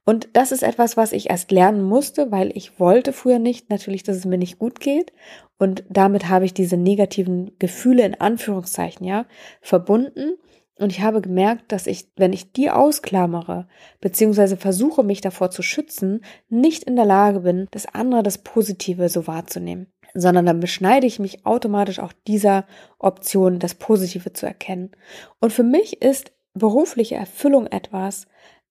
Und 0.05 0.29
das 0.33 0.51
ist 0.51 0.63
etwas, 0.63 0.97
was 0.97 1.11
ich 1.11 1.29
erst 1.29 1.51
lernen 1.51 1.83
musste, 1.83 2.31
weil 2.31 2.55
ich 2.55 2.79
wollte 2.79 3.11
früher 3.11 3.39
nicht 3.39 3.69
natürlich, 3.69 4.03
dass 4.03 4.17
es 4.17 4.25
mir 4.25 4.37
nicht 4.37 4.59
gut 4.59 4.79
geht. 4.79 5.11
Und 5.57 5.83
damit 5.89 6.29
habe 6.29 6.45
ich 6.45 6.53
diese 6.53 6.77
negativen 6.77 7.51
Gefühle 7.59 8.03
in 8.05 8.19
Anführungszeichen, 8.19 9.05
ja, 9.05 9.25
verbunden. 9.61 10.37
Und 10.77 10.93
ich 10.93 11.01
habe 11.01 11.21
gemerkt, 11.21 11.73
dass 11.73 11.87
ich, 11.87 12.09
wenn 12.15 12.31
ich 12.31 12.53
die 12.53 12.69
ausklammere, 12.69 13.67
beziehungsweise 13.99 14.55
versuche, 14.55 15.03
mich 15.03 15.19
davor 15.19 15.51
zu 15.51 15.61
schützen, 15.61 16.21
nicht 16.47 16.85
in 16.85 16.95
der 16.95 17.05
Lage 17.05 17.41
bin, 17.41 17.67
das 17.71 17.85
andere, 17.85 18.23
das 18.23 18.37
Positive 18.37 19.09
so 19.09 19.27
wahrzunehmen. 19.27 19.87
Sondern 20.13 20.45
dann 20.45 20.59
beschneide 20.59 21.07
ich 21.07 21.19
mich 21.19 21.45
automatisch 21.45 21.99
auch 21.99 22.13
dieser 22.27 22.65
Option, 22.97 23.59
das 23.59 23.75
Positive 23.75 24.33
zu 24.33 24.45
erkennen. 24.45 24.91
Und 25.39 25.53
für 25.53 25.63
mich 25.63 26.01
ist 26.01 26.31
berufliche 26.53 27.15
Erfüllung 27.15 27.67
etwas, 27.67 28.27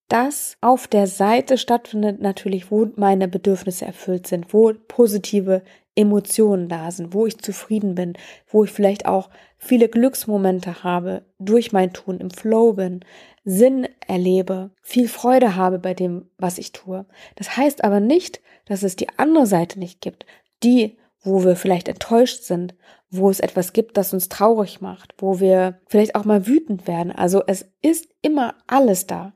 das 0.08 0.56
auf 0.60 0.88
der 0.88 1.06
Seite 1.06 1.58
stattfindet, 1.58 2.20
natürlich, 2.20 2.70
wo 2.70 2.88
meine 2.96 3.28
Bedürfnisse 3.28 3.84
erfüllt 3.84 4.26
sind, 4.26 4.52
wo 4.54 4.72
positive 4.72 5.62
Emotionen 5.94 6.68
da 6.68 6.90
sind, 6.90 7.12
wo 7.12 7.26
ich 7.26 7.38
zufrieden 7.38 7.94
bin, 7.94 8.14
wo 8.46 8.64
ich 8.64 8.70
vielleicht 8.70 9.04
auch 9.06 9.28
viele 9.58 9.88
Glücksmomente 9.88 10.82
habe, 10.82 11.24
durch 11.38 11.72
mein 11.72 11.92
Tun 11.92 12.20
im 12.20 12.30
Flow 12.30 12.74
bin, 12.74 13.00
Sinn 13.44 13.88
erlebe, 14.06 14.70
viel 14.80 15.08
Freude 15.08 15.56
habe 15.56 15.78
bei 15.78 15.94
dem, 15.94 16.30
was 16.38 16.58
ich 16.58 16.72
tue. 16.72 17.04
Das 17.34 17.56
heißt 17.56 17.82
aber 17.84 18.00
nicht, 18.00 18.40
dass 18.66 18.82
es 18.82 18.96
die 18.96 19.08
andere 19.18 19.46
Seite 19.46 19.78
nicht 19.78 20.00
gibt, 20.00 20.24
die, 20.62 20.96
wo 21.22 21.44
wir 21.44 21.56
vielleicht 21.56 21.88
enttäuscht 21.88 22.42
sind, 22.42 22.74
wo 23.10 23.30
es 23.30 23.40
etwas 23.40 23.72
gibt, 23.72 23.96
das 23.96 24.12
uns 24.12 24.28
traurig 24.28 24.80
macht, 24.80 25.14
wo 25.18 25.40
wir 25.40 25.80
vielleicht 25.86 26.14
auch 26.14 26.24
mal 26.24 26.46
wütend 26.46 26.86
werden. 26.86 27.12
Also 27.12 27.42
es 27.46 27.70
ist 27.82 28.08
immer 28.22 28.54
alles 28.66 29.06
da. 29.06 29.32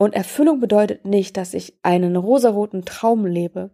Und 0.00 0.14
Erfüllung 0.14 0.60
bedeutet 0.60 1.04
nicht, 1.04 1.36
dass 1.36 1.54
ich 1.54 1.74
einen 1.82 2.14
rosaroten 2.14 2.84
Traum 2.84 3.26
lebe, 3.26 3.70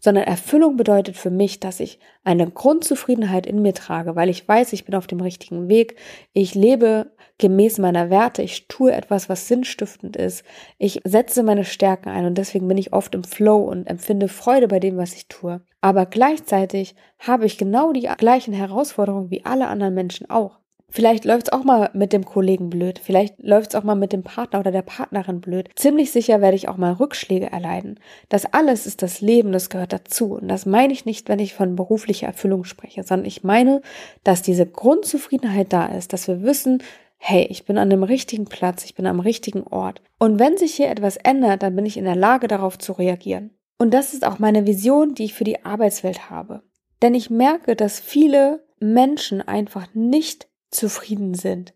sondern 0.00 0.24
Erfüllung 0.24 0.76
bedeutet 0.76 1.16
für 1.16 1.30
mich, 1.30 1.60
dass 1.60 1.78
ich 1.78 2.00
eine 2.24 2.50
Grundzufriedenheit 2.50 3.46
in 3.46 3.62
mir 3.62 3.74
trage, 3.74 4.16
weil 4.16 4.28
ich 4.28 4.46
weiß, 4.46 4.72
ich 4.72 4.84
bin 4.84 4.96
auf 4.96 5.06
dem 5.06 5.20
richtigen 5.20 5.68
Weg, 5.68 5.94
ich 6.32 6.56
lebe 6.56 7.12
gemäß 7.38 7.78
meiner 7.78 8.10
Werte, 8.10 8.42
ich 8.42 8.66
tue 8.66 8.92
etwas, 8.92 9.28
was 9.28 9.46
sinnstiftend 9.46 10.16
ist, 10.16 10.44
ich 10.78 11.00
setze 11.04 11.44
meine 11.44 11.64
Stärken 11.64 12.08
ein 12.08 12.26
und 12.26 12.36
deswegen 12.36 12.66
bin 12.66 12.76
ich 12.76 12.92
oft 12.92 13.14
im 13.14 13.22
Flow 13.22 13.58
und 13.58 13.86
empfinde 13.86 14.26
Freude 14.26 14.66
bei 14.66 14.80
dem, 14.80 14.96
was 14.96 15.14
ich 15.14 15.28
tue. 15.28 15.60
Aber 15.80 16.06
gleichzeitig 16.06 16.96
habe 17.20 17.46
ich 17.46 17.56
genau 17.56 17.92
die 17.92 18.08
gleichen 18.18 18.52
Herausforderungen 18.52 19.30
wie 19.30 19.44
alle 19.44 19.68
anderen 19.68 19.94
Menschen 19.94 20.28
auch. 20.28 20.58
Vielleicht 20.90 21.26
läuft's 21.26 21.50
auch 21.50 21.64
mal 21.64 21.90
mit 21.92 22.14
dem 22.14 22.24
Kollegen 22.24 22.70
blöd. 22.70 22.98
Vielleicht 22.98 23.34
läuft's 23.42 23.74
auch 23.74 23.84
mal 23.84 23.94
mit 23.94 24.12
dem 24.12 24.22
Partner 24.22 24.60
oder 24.60 24.72
der 24.72 24.82
Partnerin 24.82 25.40
blöd. 25.40 25.68
Ziemlich 25.76 26.10
sicher 26.10 26.40
werde 26.40 26.56
ich 26.56 26.68
auch 26.68 26.78
mal 26.78 26.94
Rückschläge 26.94 27.52
erleiden. 27.52 28.00
Das 28.30 28.46
alles 28.46 28.86
ist 28.86 29.02
das 29.02 29.20
Leben, 29.20 29.52
das 29.52 29.68
gehört 29.68 29.92
dazu. 29.92 30.34
Und 30.34 30.48
das 30.48 30.64
meine 30.64 30.92
ich 30.94 31.04
nicht, 31.04 31.28
wenn 31.28 31.40
ich 31.40 31.52
von 31.52 31.76
beruflicher 31.76 32.28
Erfüllung 32.28 32.64
spreche, 32.64 33.02
sondern 33.02 33.26
ich 33.26 33.44
meine, 33.44 33.82
dass 34.24 34.40
diese 34.40 34.64
Grundzufriedenheit 34.64 35.72
da 35.72 35.86
ist, 35.86 36.14
dass 36.14 36.26
wir 36.26 36.42
wissen, 36.42 36.82
hey, 37.18 37.46
ich 37.50 37.66
bin 37.66 37.76
an 37.76 37.90
dem 37.90 38.02
richtigen 38.02 38.46
Platz, 38.46 38.84
ich 38.84 38.94
bin 38.94 39.06
am 39.06 39.20
richtigen 39.20 39.64
Ort. 39.64 40.00
Und 40.18 40.38
wenn 40.38 40.56
sich 40.56 40.74
hier 40.74 40.88
etwas 40.88 41.16
ändert, 41.16 41.62
dann 41.62 41.76
bin 41.76 41.84
ich 41.84 41.98
in 41.98 42.04
der 42.04 42.16
Lage, 42.16 42.48
darauf 42.48 42.78
zu 42.78 42.92
reagieren. 42.92 43.50
Und 43.78 43.92
das 43.92 44.14
ist 44.14 44.26
auch 44.26 44.38
meine 44.38 44.66
Vision, 44.66 45.14
die 45.14 45.24
ich 45.24 45.34
für 45.34 45.44
die 45.44 45.64
Arbeitswelt 45.64 46.30
habe. 46.30 46.62
Denn 47.02 47.14
ich 47.14 47.28
merke, 47.28 47.76
dass 47.76 48.00
viele 48.00 48.64
Menschen 48.80 49.42
einfach 49.42 49.88
nicht 49.94 50.48
zufrieden 50.70 51.34
sind, 51.34 51.74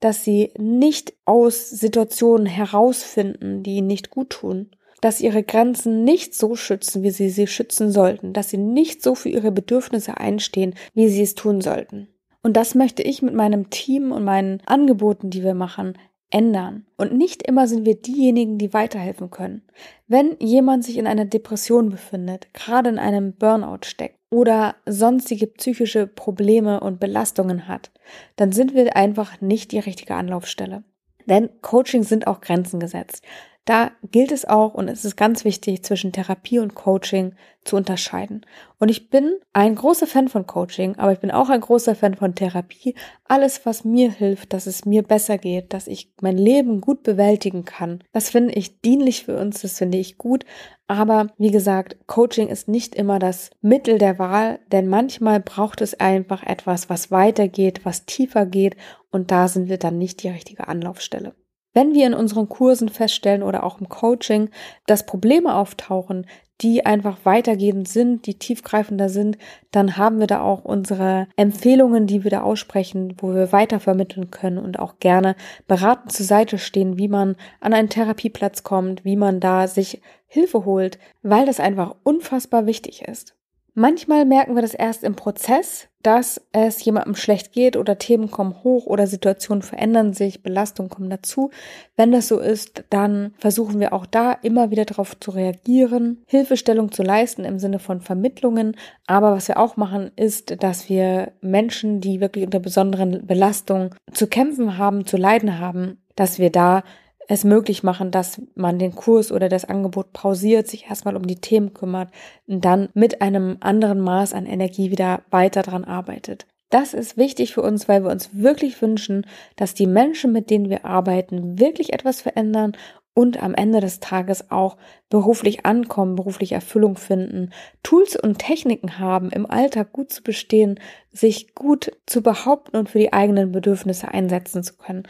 dass 0.00 0.24
sie 0.24 0.52
nicht 0.58 1.14
aus 1.24 1.70
Situationen 1.70 2.46
herausfinden, 2.46 3.62
die 3.62 3.76
ihnen 3.76 3.86
nicht 3.86 4.10
gut 4.10 4.30
tun, 4.30 4.70
dass 5.00 5.20
ihre 5.20 5.42
Grenzen 5.42 6.04
nicht 6.04 6.34
so 6.34 6.56
schützen, 6.56 7.02
wie 7.02 7.10
sie 7.10 7.30
sie 7.30 7.46
schützen 7.46 7.90
sollten, 7.90 8.32
dass 8.32 8.50
sie 8.50 8.56
nicht 8.56 9.02
so 9.02 9.14
für 9.14 9.28
ihre 9.28 9.52
Bedürfnisse 9.52 10.16
einstehen, 10.18 10.74
wie 10.94 11.08
sie 11.08 11.22
es 11.22 11.34
tun 11.34 11.60
sollten. 11.60 12.08
Und 12.42 12.56
das 12.56 12.74
möchte 12.74 13.02
ich 13.02 13.22
mit 13.22 13.34
meinem 13.34 13.70
Team 13.70 14.12
und 14.12 14.24
meinen 14.24 14.60
Angeboten, 14.66 15.30
die 15.30 15.42
wir 15.42 15.54
machen, 15.54 15.96
ändern. 16.30 16.86
Und 16.96 17.16
nicht 17.16 17.46
immer 17.46 17.68
sind 17.68 17.86
wir 17.86 17.94
diejenigen, 17.94 18.58
die 18.58 18.74
weiterhelfen 18.74 19.30
können. 19.30 19.62
Wenn 20.08 20.36
jemand 20.40 20.84
sich 20.84 20.98
in 20.98 21.06
einer 21.06 21.24
Depression 21.24 21.90
befindet, 21.90 22.52
gerade 22.52 22.90
in 22.90 22.98
einem 22.98 23.34
Burnout 23.34 23.84
steckt 23.84 24.18
oder 24.34 24.74
sonstige 24.84 25.46
psychische 25.46 26.08
Probleme 26.08 26.80
und 26.80 26.98
Belastungen 26.98 27.68
hat, 27.68 27.92
dann 28.34 28.50
sind 28.50 28.74
wir 28.74 28.96
einfach 28.96 29.40
nicht 29.40 29.70
die 29.70 29.78
richtige 29.78 30.16
Anlaufstelle. 30.16 30.82
Denn 31.26 31.50
Coaching 31.62 32.02
sind 32.02 32.26
auch 32.26 32.40
Grenzen 32.40 32.80
gesetzt. 32.80 33.22
Da 33.66 33.92
gilt 34.10 34.30
es 34.30 34.44
auch 34.44 34.74
und 34.74 34.88
es 34.88 35.06
ist 35.06 35.16
ganz 35.16 35.46
wichtig, 35.46 35.82
zwischen 35.82 36.12
Therapie 36.12 36.58
und 36.58 36.74
Coaching 36.74 37.34
zu 37.64 37.76
unterscheiden. 37.76 38.44
Und 38.78 38.90
ich 38.90 39.08
bin 39.08 39.32
ein 39.54 39.74
großer 39.74 40.06
Fan 40.06 40.28
von 40.28 40.46
Coaching, 40.46 40.96
aber 40.96 41.12
ich 41.12 41.18
bin 41.18 41.30
auch 41.30 41.48
ein 41.48 41.62
großer 41.62 41.94
Fan 41.94 42.14
von 42.14 42.34
Therapie. 42.34 42.94
Alles, 43.26 43.64
was 43.64 43.84
mir 43.84 44.10
hilft, 44.10 44.52
dass 44.52 44.66
es 44.66 44.84
mir 44.84 45.02
besser 45.02 45.38
geht, 45.38 45.72
dass 45.72 45.86
ich 45.86 46.12
mein 46.20 46.36
Leben 46.36 46.82
gut 46.82 47.02
bewältigen 47.02 47.64
kann, 47.64 48.04
das 48.12 48.28
finde 48.28 48.52
ich 48.52 48.82
dienlich 48.82 49.24
für 49.24 49.38
uns, 49.38 49.62
das 49.62 49.78
finde 49.78 49.96
ich 49.96 50.18
gut. 50.18 50.44
Aber 50.86 51.28
wie 51.38 51.50
gesagt, 51.50 51.96
Coaching 52.06 52.48
ist 52.48 52.68
nicht 52.68 52.94
immer 52.94 53.18
das 53.18 53.48
Mittel 53.62 53.96
der 53.96 54.18
Wahl, 54.18 54.60
denn 54.72 54.88
manchmal 54.88 55.40
braucht 55.40 55.80
es 55.80 55.98
einfach 55.98 56.42
etwas, 56.42 56.90
was 56.90 57.10
weitergeht, 57.10 57.80
was 57.84 58.04
tiefer 58.04 58.44
geht 58.44 58.76
und 59.10 59.30
da 59.30 59.48
sind 59.48 59.70
wir 59.70 59.78
dann 59.78 59.96
nicht 59.96 60.22
die 60.22 60.28
richtige 60.28 60.68
Anlaufstelle. 60.68 61.34
Wenn 61.74 61.92
wir 61.92 62.06
in 62.06 62.14
unseren 62.14 62.48
Kursen 62.48 62.88
feststellen 62.88 63.42
oder 63.42 63.64
auch 63.64 63.80
im 63.80 63.88
Coaching, 63.88 64.48
dass 64.86 65.06
Probleme 65.06 65.54
auftauchen, 65.54 66.26
die 66.60 66.86
einfach 66.86 67.18
weitergehend 67.24 67.88
sind, 67.88 68.26
die 68.26 68.38
tiefgreifender 68.38 69.08
sind, 69.08 69.38
dann 69.72 69.96
haben 69.96 70.20
wir 70.20 70.28
da 70.28 70.40
auch 70.40 70.64
unsere 70.64 71.26
Empfehlungen, 71.36 72.06
die 72.06 72.22
wir 72.22 72.30
da 72.30 72.42
aussprechen, 72.42 73.16
wo 73.18 73.34
wir 73.34 73.50
weitervermitteln 73.50 74.30
können 74.30 74.58
und 74.58 74.78
auch 74.78 75.00
gerne 75.00 75.34
beratend 75.66 76.12
zur 76.12 76.26
Seite 76.26 76.58
stehen, 76.58 76.96
wie 76.96 77.08
man 77.08 77.36
an 77.60 77.74
einen 77.74 77.88
Therapieplatz 77.88 78.62
kommt, 78.62 79.04
wie 79.04 79.16
man 79.16 79.40
da 79.40 79.66
sich 79.66 80.00
Hilfe 80.26 80.64
holt, 80.64 80.98
weil 81.22 81.44
das 81.44 81.58
einfach 81.58 81.96
unfassbar 82.04 82.66
wichtig 82.66 83.02
ist. 83.02 83.34
Manchmal 83.74 84.24
merken 84.24 84.54
wir 84.54 84.62
das 84.62 84.74
erst 84.74 85.02
im 85.02 85.16
Prozess, 85.16 85.88
dass 86.04 86.40
es 86.52 86.84
jemandem 86.84 87.16
schlecht 87.16 87.52
geht 87.52 87.76
oder 87.76 87.98
Themen 87.98 88.30
kommen 88.30 88.62
hoch 88.62 88.86
oder 88.86 89.06
Situationen 89.06 89.62
verändern 89.62 90.12
sich, 90.12 90.42
Belastungen 90.42 90.90
kommen 90.90 91.08
dazu. 91.08 91.50
Wenn 91.96 92.12
das 92.12 92.28
so 92.28 92.38
ist, 92.38 92.84
dann 92.90 93.34
versuchen 93.38 93.80
wir 93.80 93.94
auch 93.94 94.04
da 94.04 94.32
immer 94.32 94.70
wieder 94.70 94.84
darauf 94.84 95.18
zu 95.18 95.30
reagieren, 95.30 96.22
Hilfestellung 96.26 96.92
zu 96.92 97.02
leisten 97.02 97.44
im 97.44 97.58
Sinne 97.58 97.78
von 97.78 98.02
Vermittlungen. 98.02 98.76
Aber 99.06 99.32
was 99.32 99.48
wir 99.48 99.58
auch 99.58 99.76
machen, 99.76 100.10
ist, 100.14 100.62
dass 100.62 100.90
wir 100.90 101.32
Menschen, 101.40 102.00
die 102.02 102.20
wirklich 102.20 102.44
unter 102.44 102.60
besonderen 102.60 103.26
Belastungen 103.26 103.94
zu 104.12 104.26
kämpfen 104.26 104.76
haben, 104.76 105.06
zu 105.06 105.16
leiden 105.16 105.58
haben, 105.58 106.02
dass 106.16 106.38
wir 106.38 106.50
da 106.50 106.84
es 107.28 107.44
möglich 107.44 107.82
machen, 107.82 108.10
dass 108.10 108.40
man 108.54 108.78
den 108.78 108.94
Kurs 108.94 109.32
oder 109.32 109.48
das 109.48 109.64
Angebot 109.64 110.12
pausiert, 110.12 110.66
sich 110.66 110.86
erstmal 110.86 111.16
um 111.16 111.26
die 111.26 111.40
Themen 111.40 111.74
kümmert 111.74 112.10
und 112.46 112.64
dann 112.64 112.88
mit 112.94 113.22
einem 113.22 113.56
anderen 113.60 114.00
Maß 114.00 114.34
an 114.34 114.46
Energie 114.46 114.90
wieder 114.90 115.22
weiter 115.30 115.62
dran 115.62 115.84
arbeitet. 115.84 116.46
Das 116.70 116.92
ist 116.92 117.16
wichtig 117.16 117.54
für 117.54 117.62
uns, 117.62 117.88
weil 117.88 118.02
wir 118.02 118.10
uns 118.10 118.30
wirklich 118.32 118.80
wünschen, 118.82 119.26
dass 119.56 119.74
die 119.74 119.86
Menschen, 119.86 120.32
mit 120.32 120.50
denen 120.50 120.70
wir 120.70 120.84
arbeiten, 120.84 121.58
wirklich 121.58 121.92
etwas 121.92 122.20
verändern 122.20 122.76
und 123.14 123.40
am 123.40 123.54
Ende 123.54 123.80
des 123.80 124.00
Tages 124.00 124.50
auch 124.50 124.76
beruflich 125.08 125.64
ankommen, 125.64 126.16
beruflich 126.16 126.50
Erfüllung 126.50 126.96
finden, 126.96 127.50
Tools 127.84 128.16
und 128.16 128.38
Techniken 128.38 128.98
haben, 128.98 129.30
im 129.30 129.48
Alltag 129.48 129.92
gut 129.92 130.10
zu 130.10 130.24
bestehen, 130.24 130.80
sich 131.12 131.54
gut 131.54 131.92
zu 132.06 132.22
behaupten 132.22 132.76
und 132.76 132.90
für 132.90 132.98
die 132.98 133.12
eigenen 133.12 133.52
Bedürfnisse 133.52 134.08
einsetzen 134.08 134.64
zu 134.64 134.76
können 134.76 135.04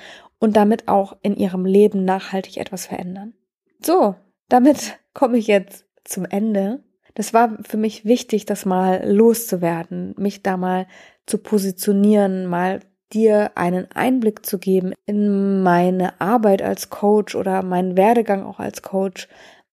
und 0.45 0.57
damit 0.57 0.89
auch 0.89 1.17
in 1.23 1.37
ihrem 1.37 1.65
Leben 1.65 2.05
nachhaltig 2.05 2.59
etwas 2.59 2.87
verändern. 2.87 3.33
So, 3.83 4.15
damit 4.49 4.99
komme 5.15 5.39
ich 5.39 5.47
jetzt 5.47 5.87
zum 6.05 6.27
Ende. 6.27 6.85
Das 7.15 7.33
war 7.33 7.57
für 7.63 7.79
mich 7.79 8.05
wichtig, 8.05 8.45
das 8.45 8.67
mal 8.67 9.11
loszuwerden, 9.11 10.15
mich 10.19 10.43
da 10.43 10.57
mal 10.57 10.87
zu 11.27 11.39
positionieren, 11.39 12.47
mal 12.47 12.81
dir 13.13 13.53
einen 13.57 13.91
Einblick 13.93 14.45
zu 14.45 14.59
geben 14.59 14.93
in 15.07 15.63
meine 15.63 16.21
Arbeit 16.21 16.61
als 16.61 16.91
Coach 16.91 17.35
oder 17.35 17.63
meinen 17.63 17.97
Werdegang 17.97 18.45
auch 18.45 18.59
als 18.59 18.83
Coach 18.83 19.29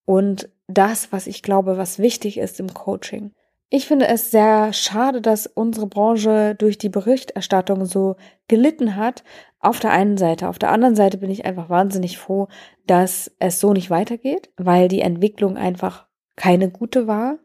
und 0.06 0.48
das, 0.68 1.12
was 1.12 1.26
ich 1.26 1.42
glaube, 1.42 1.76
was 1.76 1.98
wichtig 1.98 2.38
ist 2.38 2.60
im 2.60 2.72
Coaching. 2.72 3.32
Ich 3.74 3.86
finde 3.86 4.06
es 4.06 4.30
sehr 4.30 4.74
schade, 4.74 5.22
dass 5.22 5.46
unsere 5.46 5.86
Branche 5.86 6.54
durch 6.54 6.76
die 6.76 6.90
Berichterstattung 6.90 7.86
so 7.86 8.16
gelitten 8.46 8.96
hat. 8.96 9.24
Auf 9.60 9.80
der 9.80 9.92
einen 9.92 10.18
Seite. 10.18 10.50
Auf 10.50 10.58
der 10.58 10.70
anderen 10.70 10.94
Seite 10.94 11.16
bin 11.16 11.30
ich 11.30 11.46
einfach 11.46 11.70
wahnsinnig 11.70 12.18
froh, 12.18 12.48
dass 12.86 13.34
es 13.38 13.60
so 13.60 13.72
nicht 13.72 13.88
weitergeht, 13.88 14.50
weil 14.58 14.88
die 14.88 15.00
Entwicklung 15.00 15.56
einfach 15.56 16.06
keine 16.36 16.68
gute 16.70 17.06
war. 17.06 17.38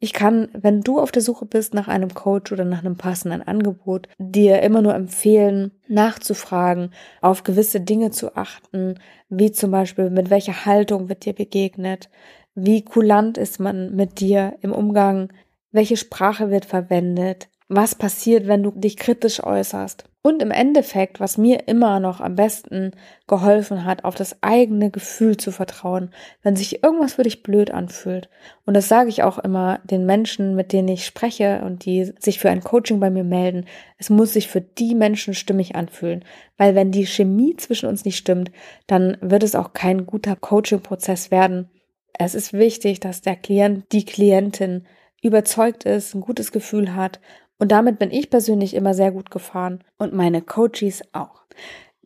Ich 0.00 0.12
kann, 0.12 0.50
wenn 0.52 0.82
du 0.82 1.00
auf 1.00 1.12
der 1.12 1.22
Suche 1.22 1.46
bist 1.46 1.72
nach 1.72 1.88
einem 1.88 2.12
Coach 2.12 2.52
oder 2.52 2.66
nach 2.66 2.80
einem 2.80 2.96
passenden 2.98 3.40
Angebot, 3.40 4.06
dir 4.18 4.60
immer 4.60 4.82
nur 4.82 4.94
empfehlen, 4.94 5.70
nachzufragen, 5.88 6.92
auf 7.22 7.42
gewisse 7.42 7.80
Dinge 7.80 8.10
zu 8.10 8.36
achten, 8.36 8.96
wie 9.30 9.50
zum 9.50 9.70
Beispiel, 9.70 10.10
mit 10.10 10.28
welcher 10.28 10.66
Haltung 10.66 11.08
wird 11.08 11.24
dir 11.24 11.32
begegnet, 11.32 12.10
wie 12.54 12.84
kulant 12.84 13.38
ist 13.38 13.60
man 13.60 13.96
mit 13.96 14.20
dir 14.20 14.56
im 14.60 14.72
Umgang 14.72 15.30
welche 15.72 15.96
Sprache 15.96 16.50
wird 16.50 16.64
verwendet, 16.64 17.48
was 17.68 17.94
passiert, 17.94 18.48
wenn 18.48 18.64
du 18.64 18.72
dich 18.72 18.96
kritisch 18.96 19.42
äußerst. 19.42 20.04
Und 20.22 20.42
im 20.42 20.50
Endeffekt, 20.50 21.18
was 21.18 21.38
mir 21.38 21.66
immer 21.66 21.98
noch 21.98 22.20
am 22.20 22.34
besten 22.34 22.90
geholfen 23.26 23.86
hat, 23.86 24.04
auf 24.04 24.14
das 24.14 24.42
eigene 24.42 24.90
Gefühl 24.90 25.38
zu 25.38 25.50
vertrauen, 25.50 26.10
wenn 26.42 26.56
sich 26.56 26.82
irgendwas 26.82 27.14
für 27.14 27.22
dich 27.22 27.42
blöd 27.42 27.70
anfühlt. 27.70 28.28
Und 28.66 28.74
das 28.74 28.88
sage 28.88 29.08
ich 29.08 29.22
auch 29.22 29.38
immer 29.38 29.80
den 29.84 30.04
Menschen, 30.04 30.54
mit 30.56 30.74
denen 30.74 30.88
ich 30.88 31.06
spreche 31.06 31.62
und 31.64 31.86
die 31.86 32.12
sich 32.18 32.38
für 32.38 32.50
ein 32.50 32.62
Coaching 32.62 33.00
bei 33.00 33.08
mir 33.08 33.24
melden. 33.24 33.64
Es 33.96 34.10
muss 34.10 34.34
sich 34.34 34.48
für 34.48 34.60
die 34.60 34.94
Menschen 34.94 35.32
stimmig 35.32 35.74
anfühlen. 35.74 36.24
Weil 36.58 36.74
wenn 36.74 36.90
die 36.90 37.06
Chemie 37.06 37.56
zwischen 37.56 37.88
uns 37.88 38.04
nicht 38.04 38.18
stimmt, 38.18 38.50
dann 38.86 39.16
wird 39.22 39.42
es 39.42 39.54
auch 39.54 39.72
kein 39.72 40.04
guter 40.04 40.36
Coaching-Prozess 40.36 41.30
werden. 41.30 41.70
Es 42.18 42.34
ist 42.34 42.52
wichtig, 42.52 43.00
dass 43.00 43.22
der 43.22 43.36
Klient, 43.36 43.90
die 43.92 44.04
Klientin 44.04 44.84
überzeugt 45.22 45.84
ist, 45.84 46.14
ein 46.14 46.20
gutes 46.20 46.52
Gefühl 46.52 46.94
hat. 46.94 47.20
Und 47.58 47.72
damit 47.72 47.98
bin 47.98 48.10
ich 48.10 48.30
persönlich 48.30 48.74
immer 48.74 48.94
sehr 48.94 49.12
gut 49.12 49.30
gefahren 49.30 49.84
und 49.98 50.14
meine 50.14 50.40
Coaches 50.40 51.02
auch. 51.12 51.42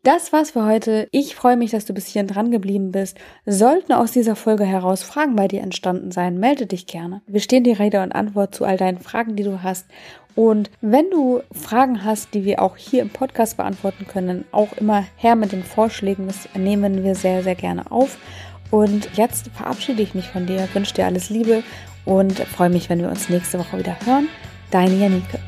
Das 0.03 0.35
war's 0.35 0.51
für 0.51 0.67
heute. 0.67 1.09
Ich 1.13 1.35
freue 1.35 1.57
mich, 1.57 1.71
dass 1.71 1.87
du 1.87 1.95
bis 1.95 2.09
hierhin 2.09 2.27
dran 2.27 2.51
geblieben 2.51 2.93
bist. 2.93 3.17
Sollten 3.47 3.95
aus 3.95 4.13
dieser 4.13 4.37
Folge 4.37 4.65
heraus 4.65 5.03
Fragen 5.03 5.35
bei 5.35 5.49
dir 5.49 5.63
entstanden 5.63 6.11
sein, 6.11 6.39
melde 6.39 6.67
dich 6.67 6.87
gerne. 6.87 7.23
Wir 7.27 7.41
stehen 7.41 7.65
dir 7.65 7.79
Rede 7.79 8.03
und 8.03 8.13
Antwort 8.13 8.55
zu 8.55 8.67
all 8.67 8.77
deinen 8.77 8.99
Fragen, 8.99 9.35
die 9.35 9.45
du 9.45 9.63
hast. 9.63 9.87
Und 10.35 10.71
wenn 10.83 11.09
du 11.11 11.41
Fragen 11.53 12.05
hast, 12.05 12.35
die 12.35 12.45
wir 12.45 12.61
auch 12.61 12.77
hier 12.77 13.01
im 13.01 13.09
Podcast 13.09 13.57
beantworten 13.57 14.07
können, 14.07 14.45
auch 14.53 14.75
immer 14.77 15.07
her 15.17 15.37
mit 15.37 15.53
den 15.53 15.65
Vorschlägen. 15.65 16.27
Das 16.27 16.49
nehmen 16.55 17.03
wir 17.03 17.15
sehr, 17.15 17.43
sehr 17.43 17.55
gerne 17.55 17.91
auf. 17.91 18.19
Und 18.71 19.09
jetzt 19.17 19.49
verabschiede 19.55 20.03
ich 20.03 20.15
mich 20.15 20.29
von 20.29 20.47
dir, 20.47 20.69
wünsche 20.75 20.95
dir 20.95 21.07
alles 21.07 21.31
Liebe 21.31 21.63
und 22.05 22.39
freue 22.39 22.71
mich, 22.71 22.91
wenn 22.91 23.01
wir 23.01 23.09
uns 23.09 23.29
nächste 23.29 23.59
Woche 23.59 23.79
wieder 23.79 23.97
hören. 24.05 24.29
Deine 24.71 24.95
Janike. 24.95 25.39